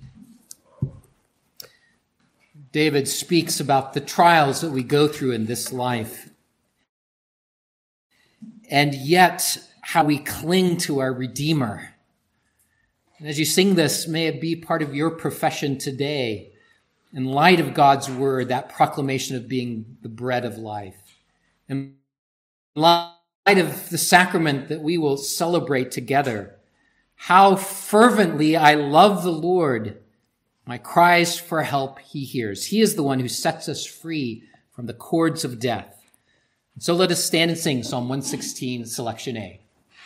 David 2.72 3.08
speaks 3.08 3.60
about 3.60 3.94
the 3.94 4.02
trials 4.02 4.62
that 4.62 4.72
we 4.72 4.84
go 4.84 5.08
through 5.08 5.32
in 5.32 5.46
this 5.46 5.72
life, 5.72 6.30
and 8.70 8.94
yet 8.94 9.58
how 9.82 10.04
we 10.04 10.20
cling 10.20 10.78
to 10.78 11.00
our 11.00 11.14
Redeemer. 11.14 11.94
And 13.20 13.28
as 13.28 13.40
you 13.40 13.46
sing 13.46 13.76
this, 13.76 14.08
may 14.08 14.28
it 14.28 14.42
be 14.42 14.56
part 14.56 14.82
of 14.82 14.94
your 14.94 15.10
profession 15.10 15.78
today, 15.78 16.52
in 17.14 17.26
light 17.26 17.60
of 17.60 17.74
God's 17.74 18.10
word, 18.12 18.50
that 18.50 18.70
proclamation 18.70 19.38
of 19.38 19.48
being 19.48 19.98
the 20.02 20.10
bread 20.10 20.44
of 20.44 20.58
life. 20.58 21.02
In 21.70 21.96
light 22.76 23.14
of 23.48 23.90
the 23.90 23.98
sacrament 23.98 24.68
that 24.68 24.82
we 24.82 24.98
will 24.98 25.18
celebrate 25.18 25.90
together, 25.90 26.58
how 27.16 27.56
fervently 27.56 28.56
I 28.56 28.76
love 28.76 29.24
the 29.24 29.32
Lord. 29.32 30.04
My 30.68 30.78
cries 30.78 31.40
for 31.40 31.64
help 31.64 31.98
he 32.00 32.26
hears. 32.26 32.66
He 32.66 32.82
is 32.82 32.96
the 32.96 33.04
one 33.04 33.22
who 33.22 33.30
sets 33.30 33.70
us 33.70 33.86
free 33.86 34.44
from 34.74 34.86
the 34.86 34.94
cords 34.94 35.46
of 35.46 35.60
death. 35.60 36.04
so 36.78 36.94
let 36.94 37.10
us 37.10 37.24
stand 37.24 37.50
and 37.50 37.60
sing 37.60 37.84
Psalm 37.84 38.10
116, 38.10 38.86
selection 38.86 39.38
A. 39.38 39.62